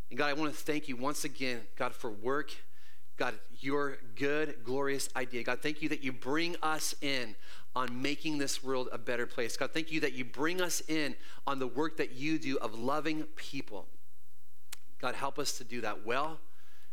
And 0.09 0.17
God, 0.17 0.29
I 0.29 0.33
want 0.33 0.53
to 0.53 0.59
thank 0.59 0.87
you 0.87 0.95
once 0.95 1.23
again, 1.23 1.61
God, 1.77 1.93
for 1.93 2.11
work. 2.11 2.51
God, 3.17 3.35
your 3.59 3.97
good, 4.15 4.63
glorious 4.63 5.09
idea. 5.15 5.43
God, 5.43 5.59
thank 5.61 5.81
you 5.81 5.89
that 5.89 6.03
you 6.03 6.11
bring 6.11 6.55
us 6.61 6.95
in 7.01 7.35
on 7.75 8.01
making 8.01 8.37
this 8.37 8.63
world 8.63 8.89
a 8.91 8.97
better 8.97 9.25
place. 9.25 9.55
God, 9.55 9.71
thank 9.71 9.91
you 9.91 9.99
that 10.01 10.13
you 10.13 10.25
bring 10.25 10.59
us 10.61 10.81
in 10.87 11.15
on 11.47 11.59
the 11.59 11.67
work 11.67 11.97
that 11.97 12.13
you 12.13 12.37
do 12.39 12.57
of 12.57 12.77
loving 12.77 13.23
people. 13.35 13.85
God, 14.99 15.15
help 15.15 15.39
us 15.39 15.57
to 15.57 15.63
do 15.63 15.81
that 15.81 16.05
well. 16.05 16.39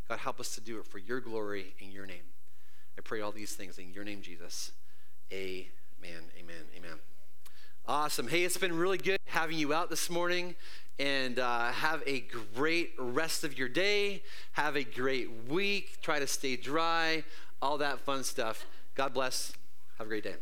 God, 0.08 0.18
help 0.20 0.40
us 0.40 0.54
to 0.54 0.61
do 0.61 0.78
it 0.78 0.87
for 0.87 0.98
your 0.98 1.20
glory 1.20 1.74
in 1.78 1.90
your 1.90 2.06
name. 2.06 2.24
I 2.96 3.00
pray 3.02 3.20
all 3.20 3.32
these 3.32 3.54
things 3.54 3.78
in 3.78 3.92
your 3.92 4.04
name, 4.04 4.22
Jesus. 4.22 4.72
Amen, 5.32 6.24
amen, 6.38 6.64
amen. 6.76 6.98
Awesome. 7.88 8.29
Hey, 8.29 8.44
it's 8.44 8.59
been 8.59 8.77
really 8.77 8.98
good 8.98 9.18
having 9.24 9.59
you 9.59 9.72
out 9.72 9.88
this 9.88 10.11
morning 10.11 10.57
and 10.98 11.38
uh, 11.38 11.72
have 11.72 12.03
a 12.07 12.22
great 12.55 12.92
rest 12.98 13.44
of 13.44 13.57
your 13.57 13.70
day. 13.70 14.22
Have 14.53 14.77
a 14.77 14.85
great 14.85 15.31
week. 15.48 16.03
Try 16.03 16.18
to 16.18 16.27
stay 16.27 16.57
dry, 16.57 17.24
all 17.62 17.79
that 17.79 18.01
fun 18.01 18.24
stuff. 18.24 18.66
God 18.94 19.14
bless. 19.14 19.55
Have 19.96 20.07
a 20.07 20.11
great 20.11 20.22
day. 20.22 20.35